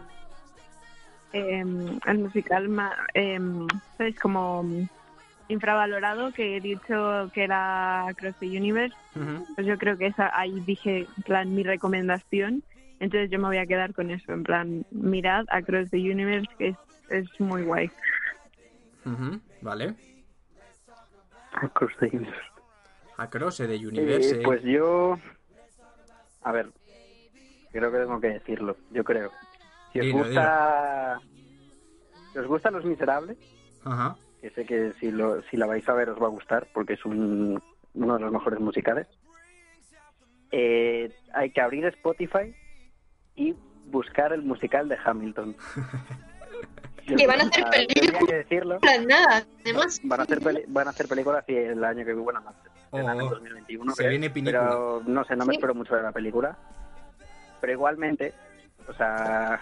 em, 1.33 1.99
el 2.07 2.19
musical, 2.19 2.69
ma- 2.69 2.97
em, 3.15 3.67
¿sabes? 3.99 4.19
Como 4.21 4.65
infravalorado, 5.49 6.33
que 6.33 6.57
he 6.57 6.61
dicho 6.61 7.29
que 7.35 7.43
era 7.45 8.07
Across 8.07 8.37
the 8.39 8.47
Universe, 8.47 8.95
pues 9.57 9.67
yo 9.67 9.77
creo 9.79 9.97
que 9.99 10.07
esa 10.07 10.31
ahí 10.39 10.61
dije, 10.61 11.09
en 11.17 11.23
plan, 11.25 11.53
mi 11.55 11.65
recomendación. 11.65 12.63
Entonces 13.01 13.31
yo 13.31 13.39
me 13.39 13.47
voy 13.47 13.57
a 13.57 13.67
quedar 13.67 13.95
con 13.95 14.11
eso, 14.11 14.31
en 14.33 14.45
plan, 14.45 14.87
mirad 14.91 15.47
Across 15.49 15.91
the 15.91 15.97
Universe, 15.97 16.47
que 16.59 16.69
es, 16.69 16.77
es 17.09 17.41
muy 17.41 17.63
guay. 17.63 17.91
Vale. 19.63 19.95
Across 21.53 21.97
the 21.99 22.07
Universe. 22.07 22.51
Across 23.17 23.57
the 23.57 23.77
Universe. 23.87 24.37
Eh, 24.37 24.43
pues 24.45 24.63
yo. 24.63 25.19
A 26.43 26.53
ver. 26.53 26.71
Creo 27.73 27.91
que 27.91 27.99
tengo 27.99 28.21
que 28.21 28.29
decirlo. 28.29 28.77
Yo 28.91 29.03
creo. 29.03 29.31
Si 29.93 30.01
os 30.01 30.07
Dilo, 30.07 30.19
gusta. 30.19 31.21
Si 32.33 32.39
os 32.39 32.47
gustan 32.47 32.75
Los 32.75 32.85
Miserables, 32.85 33.39
Ajá. 33.85 34.17
que 34.41 34.51
sé 34.51 34.65
que 34.67 34.93
si, 35.01 35.11
lo, 35.11 35.43
si 35.43 35.57
la 35.57 35.67
vais 35.67 35.89
a 35.89 35.95
ver 35.95 36.11
os 36.11 36.23
va 36.23 36.27
a 36.27 36.31
gustar 36.31 36.69
porque 36.73 36.93
es 36.93 37.05
un, 37.05 37.61
uno 37.95 38.15
de 38.15 38.21
los 38.21 38.33
mejores 38.33 38.61
musicales. 38.61 39.07
Eh, 40.53 41.13
hay 41.33 41.51
que 41.51 41.61
abrir 41.61 41.87
Spotify 41.87 42.55
y 43.41 43.57
buscar 43.91 44.33
el 44.33 44.43
musical 44.43 44.89
de 44.89 44.99
Hamilton. 45.05 45.57
Que 47.17 47.27
van 47.27 47.41
a 47.41 47.45
hacer 47.45 47.65
películas. 47.71 48.13
Tenía 48.13 48.27
que 48.29 48.35
decirlo. 48.37 48.79
Nada, 49.09 49.45
además. 49.65 50.01
Van 50.05 50.21
a 50.21 50.23
hacer 50.23 50.39
peli- 50.41 50.65
van 50.69 50.87
a 50.87 50.91
hacer 50.91 51.09
películas 51.09 51.45
y 51.49 51.57
el 51.57 51.83
año 51.83 52.05
que 52.05 52.13
bueno, 52.13 52.41
en 52.93 53.09
el 53.09 53.21
Oh, 53.23 53.31
2021 53.31 53.93
se 53.93 53.97
creo, 53.97 54.11
viene 54.11 54.31
película. 54.31 54.61
pero 54.69 55.03
no 55.07 55.25
sé, 55.25 55.35
no 55.35 55.45
me 55.45 55.53
Sí. 55.55 55.57
espero 55.59 55.75
mucho 55.75 55.97
de 55.97 56.03
la 56.03 56.13
película. 56.13 56.57
Pero 57.61 57.73
igualmente, 57.73 58.33
o 58.87 58.93
sea, 58.95 59.61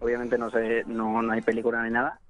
obviamente 0.00 0.38
no 0.38 0.50
sé, 0.50 0.84
no, 0.86 1.20
no 1.20 1.32
hay 1.32 1.42
película 1.42 1.82
ni 1.82 1.90
nada, 1.90 2.20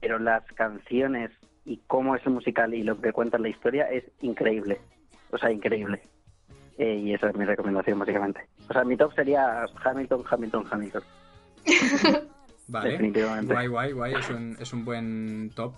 pero 0.00 0.18
las 0.18 0.42
canciones 0.54 1.30
y 1.66 1.78
cómo 1.86 2.16
es 2.16 2.24
el 2.24 2.32
musical 2.32 2.72
y 2.72 2.84
lo 2.84 2.98
que 2.98 3.12
cuenta 3.12 3.36
la 3.36 3.50
historia 3.50 3.90
es 3.90 4.04
increíble. 4.22 4.80
O 5.32 5.36
sea, 5.38 5.50
increíble. 5.50 6.00
Eh, 6.78 6.94
y 6.94 7.12
esa 7.12 7.28
es 7.28 7.36
mi 7.36 7.44
recomendación, 7.44 7.98
básicamente. 7.98 8.46
O 8.68 8.72
sea, 8.72 8.84
mi 8.84 8.96
top 8.96 9.12
sería 9.14 9.66
Hamilton, 9.84 10.24
Hamilton, 10.30 10.64
Hamilton. 10.70 11.02
Vale. 12.68 12.90
Definitivamente. 12.90 13.52
Guay, 13.52 13.66
guay, 13.66 13.92
guay. 13.92 14.14
Es 14.14 14.30
un, 14.30 14.56
es 14.60 14.72
un 14.72 14.84
buen 14.84 15.50
top. 15.54 15.74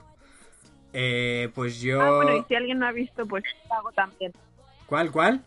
Eh, 0.92 1.48
pues 1.54 1.80
yo. 1.80 2.02
Ah, 2.02 2.16
bueno, 2.16 2.36
y 2.36 2.44
si 2.48 2.54
alguien 2.54 2.80
no 2.80 2.86
ha 2.86 2.92
visto, 2.92 3.24
pues 3.26 3.44
hago 3.70 3.92
también. 3.92 4.32
¿Cuál, 4.86 5.10
cuál? 5.10 5.44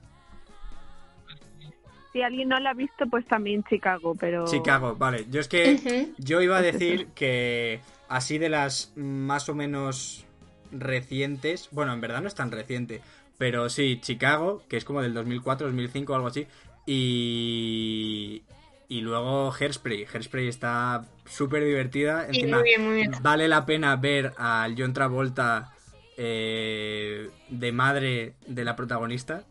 Si 2.14 2.22
alguien 2.22 2.50
no 2.50 2.60
la 2.60 2.70
ha 2.70 2.74
visto, 2.74 3.08
pues 3.08 3.26
también 3.26 3.64
Chicago, 3.64 4.16
pero... 4.16 4.46
Chicago, 4.46 4.96
vale. 4.96 5.26
Yo 5.30 5.40
es 5.42 5.48
que 5.48 6.14
yo 6.20 6.42
iba 6.42 6.58
a 6.58 6.62
decir 6.62 7.08
que 7.16 7.82
así 8.08 8.38
de 8.38 8.50
las 8.50 8.94
más 8.96 9.50
o 9.50 9.56
menos 9.56 10.26
recientes, 10.72 11.70
bueno, 11.72 11.92
en 11.92 12.02
verdad 12.02 12.22
no 12.22 12.28
es 12.28 12.36
tan 12.36 12.52
reciente, 12.52 13.02
pero 13.38 13.70
sí, 13.70 14.00
Chicago, 14.02 14.64
que 14.70 14.78
es 14.78 14.86
como 14.86 15.02
del 15.02 15.14
2004, 15.14 15.68
2005 15.68 16.16
algo 16.16 16.28
así, 16.28 16.48
y 16.86 18.44
y 18.90 19.02
luego 19.02 19.52
Hairspray. 19.52 20.06
Hairspray 20.06 20.48
está 20.48 21.06
súper 21.26 21.64
divertida, 21.64 22.28
Sí, 22.32 22.42
encima 22.42 22.58
muy 22.58 22.64
bien, 22.64 22.86
muy 22.86 22.96
bien. 22.96 23.12
vale 23.22 23.48
la 23.48 23.66
pena 23.66 23.96
ver 23.96 24.34
al 24.38 24.76
John 24.78 24.94
Travolta 24.94 25.74
eh, 26.18 27.30
de 27.50 27.72
madre 27.72 28.36
de 28.46 28.64
la 28.64 28.76
protagonista. 28.76 29.46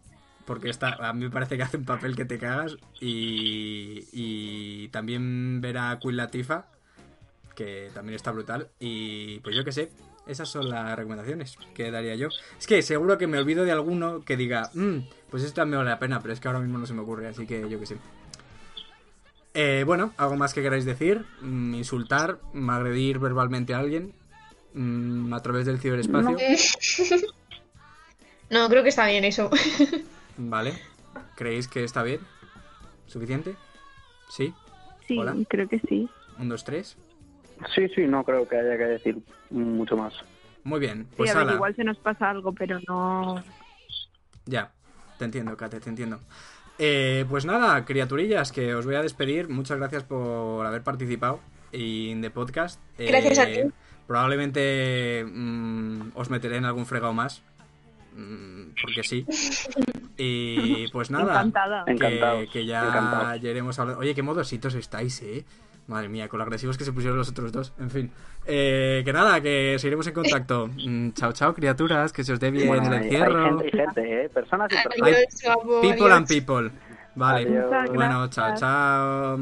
Porque 0.45 0.71
está, 0.71 0.95
a 1.09 1.13
mí 1.13 1.25
me 1.25 1.31
parece 1.31 1.57
que 1.57 1.63
hace 1.63 1.77
un 1.77 1.85
papel 1.85 2.15
que 2.15 2.25
te 2.25 2.39
cagas. 2.39 2.77
Y, 3.01 4.07
y 4.13 4.89
también 4.89 5.61
ver 5.61 5.79
a 5.79 5.99
Queen 6.01 6.17
Latifah, 6.17 6.67
que 7.57 7.91
también 7.95 8.17
está 8.17 8.31
brutal. 8.33 8.69
Y 8.81 9.39
pues 9.41 9.57
yo 9.57 9.65
qué 9.65 9.73
sé, 9.73 9.91
esas 10.27 10.49
son 10.49 10.69
las 10.71 10.97
recomendaciones 10.97 11.57
que 11.75 11.91
daría 11.91 12.15
yo. 12.15 12.29
Es 12.59 12.67
que 12.67 12.83
seguro 12.83 13.19
que 13.19 13.27
me 13.27 13.39
olvido 13.39 13.65
de 13.65 13.73
alguno 13.73 14.25
que 14.25 14.37
diga, 14.37 14.71
"Mm, 14.75 14.99
pues 15.31 15.43
esto 15.43 15.65
me 15.67 15.77
vale 15.77 15.91
la 15.91 15.99
pena, 15.99 16.21
pero 16.21 16.33
es 16.35 16.41
que 16.41 16.49
ahora 16.49 16.61
mismo 16.61 16.79
no 16.79 16.87
se 16.87 16.95
me 16.95 17.01
ocurre, 17.01 17.29
así 17.29 17.47
que 17.47 17.69
yo 17.69 17.79
qué 17.81 17.87
sé. 17.87 17.97
Eh, 19.55 19.85
bueno, 19.87 20.15
¿algo 20.17 20.37
más 20.37 20.55
que 20.55 20.63
queráis 20.63 20.85
decir? 20.85 21.25
Mm, 21.43 21.75
insultar, 21.75 22.39
agredir 22.71 23.19
verbalmente 23.19 23.75
a 23.75 23.79
alguien 23.81 24.15
mm, 24.75 25.33
a 25.35 25.43
través 25.43 25.67
del 25.67 25.79
ciberespacio. 25.79 26.37
No, 28.51 28.69
creo 28.71 28.83
que 28.83 28.89
está 28.89 29.07
bien 29.07 29.25
eso. 29.25 29.51
Vale. 30.39 30.73
¿Creéis 31.37 31.69
que 31.69 31.85
está 31.85 32.03
bien? 32.03 32.21
¿Suficiente? 33.07 33.57
¿Sí? 34.31 34.55
Sí, 35.07 35.19
Hola. 35.19 35.37
creo 35.49 35.69
que 35.69 35.79
sí. 35.81 36.09
¿Un, 36.39 36.49
dos, 36.49 36.65
tres? 36.65 36.97
Sí, 37.75 37.89
sí, 37.95 38.03
no 38.07 38.25
creo 38.25 38.47
que 38.49 38.57
haya 38.57 38.77
que 38.77 38.85
decir 38.85 39.19
mucho 39.51 39.97
más. 39.97 40.13
Muy 40.65 40.81
bien. 40.81 41.05
Sí, 41.11 41.15
Pues 41.19 41.31
a 41.31 41.39
ver, 41.39 41.43
ala. 41.45 41.55
igual 41.55 41.75
se 41.77 41.85
nos 41.85 41.99
pasa 41.99 42.31
algo, 42.31 42.53
pero 42.53 42.79
no... 42.89 43.43
Ya, 44.47 44.71
te 45.19 45.25
entiendo, 45.25 45.57
Kate, 45.57 45.81
te 45.81 45.89
entiendo. 45.89 46.21
Eh, 46.79 47.25
pues 47.29 47.45
nada, 47.45 47.85
criaturillas, 47.85 48.51
que 48.53 48.75
os 48.75 48.85
voy 48.87 48.95
a 48.97 49.03
despedir. 49.03 49.49
Muchas 49.49 49.79
gracias 49.79 50.05
por 50.05 50.65
haber 50.67 50.83
participado 50.83 51.41
en 51.73 52.21
The 52.23 52.31
Podcast. 52.31 52.81
Eh, 52.99 53.07
Gracias 53.09 53.39
a 53.39 53.47
ti. 53.47 53.61
Probablemente 54.07 55.25
mm, 55.25 56.11
os 56.15 56.29
meteré 56.31 56.57
en 56.57 56.65
algún 56.65 56.87
fregado 56.87 57.13
más. 57.13 57.43
mm, 58.17 58.71
porque 58.83 59.03
sí. 59.05 59.25
Y 60.17 60.89
pues 60.89 61.11
nada. 61.11 61.33
Encantada. 61.41 61.85
Que, 61.85 61.93
Encantados, 61.93 62.51
que 62.51 62.67
ya, 62.67 62.89
encantados. 62.89 63.41
ya 63.41 63.51
iremos 63.51 63.79
hablando. 63.79 64.01
Oye, 64.01 64.15
qué 64.15 64.23
modositos 64.23 64.75
estáis, 64.75 65.23
eh. 65.23 65.45
Madre 65.93 66.09
mía, 66.09 66.29
con 66.29 66.39
lo 66.39 66.45
agresivos 66.45 66.77
que 66.77 66.85
se 66.85 66.93
pusieron 66.93 67.17
los 67.19 67.29
otros 67.29 67.53
dos. 67.53 67.73
En 67.79 67.91
fin. 67.91 68.11
Eh, 68.47 69.03
que 69.05 69.13
nada, 69.13 69.41
que 69.41 69.77
seguiremos 69.79 70.07
en 70.09 70.15
contacto. 70.15 70.69
Mm, 70.85 71.11
chao, 71.13 71.33
chao, 71.33 71.55
criaturas. 71.55 72.13
Que 72.13 72.25
se 72.25 72.33
os 72.33 72.41
dé 72.41 72.51
bien 72.51 72.67
Bueno, 72.69 72.87
el 72.89 72.93
hay, 72.93 72.99
hay 72.99 73.05
encierro. 73.05 73.45
gente 73.45 73.69
y 73.69 73.71
gente, 73.71 74.25
¿eh? 74.25 74.29
Personas 74.29 74.73
y 74.73 74.75
personas. 74.89 75.17
Adiós, 75.17 75.81
People 75.83 76.03
adiós. 76.07 76.13
and 76.13 76.27
people. 76.29 76.71
Vale. 77.15 77.49
Adiós. 77.49 77.91
Bueno, 77.95 78.29
chao, 78.29 78.55
chao. 78.57 79.39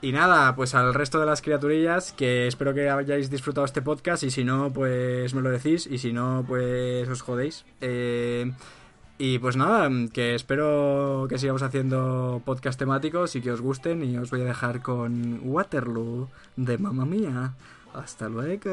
Y 0.00 0.10
nada, 0.10 0.56
pues 0.56 0.74
al 0.74 0.92
resto 0.94 1.20
de 1.20 1.26
las 1.26 1.42
criaturillas, 1.42 2.12
que 2.12 2.48
espero 2.48 2.74
que 2.74 2.90
hayáis 2.90 3.30
disfrutado 3.30 3.64
este 3.64 3.82
podcast 3.82 4.24
y 4.24 4.30
si 4.32 4.42
no, 4.42 4.72
pues 4.72 5.32
me 5.32 5.42
lo 5.42 5.50
decís 5.50 5.86
y 5.88 5.98
si 5.98 6.12
no, 6.12 6.44
pues 6.48 7.08
os 7.08 7.22
jodéis. 7.22 7.64
Eh, 7.80 8.50
y 9.24 9.38
pues 9.38 9.56
nada, 9.56 9.88
que 10.12 10.34
espero 10.34 11.26
que 11.28 11.38
sigamos 11.38 11.62
haciendo 11.62 12.42
podcast 12.44 12.76
temáticos 12.76 13.36
y 13.36 13.40
que 13.40 13.52
os 13.52 13.60
gusten 13.60 14.02
y 14.02 14.18
os 14.18 14.32
voy 14.32 14.40
a 14.40 14.44
dejar 14.46 14.82
con 14.82 15.38
Waterloo 15.44 16.28
de 16.56 16.76
Mamma 16.76 17.04
Mía. 17.04 17.54
Hasta 17.94 18.28
luego. 18.28 18.72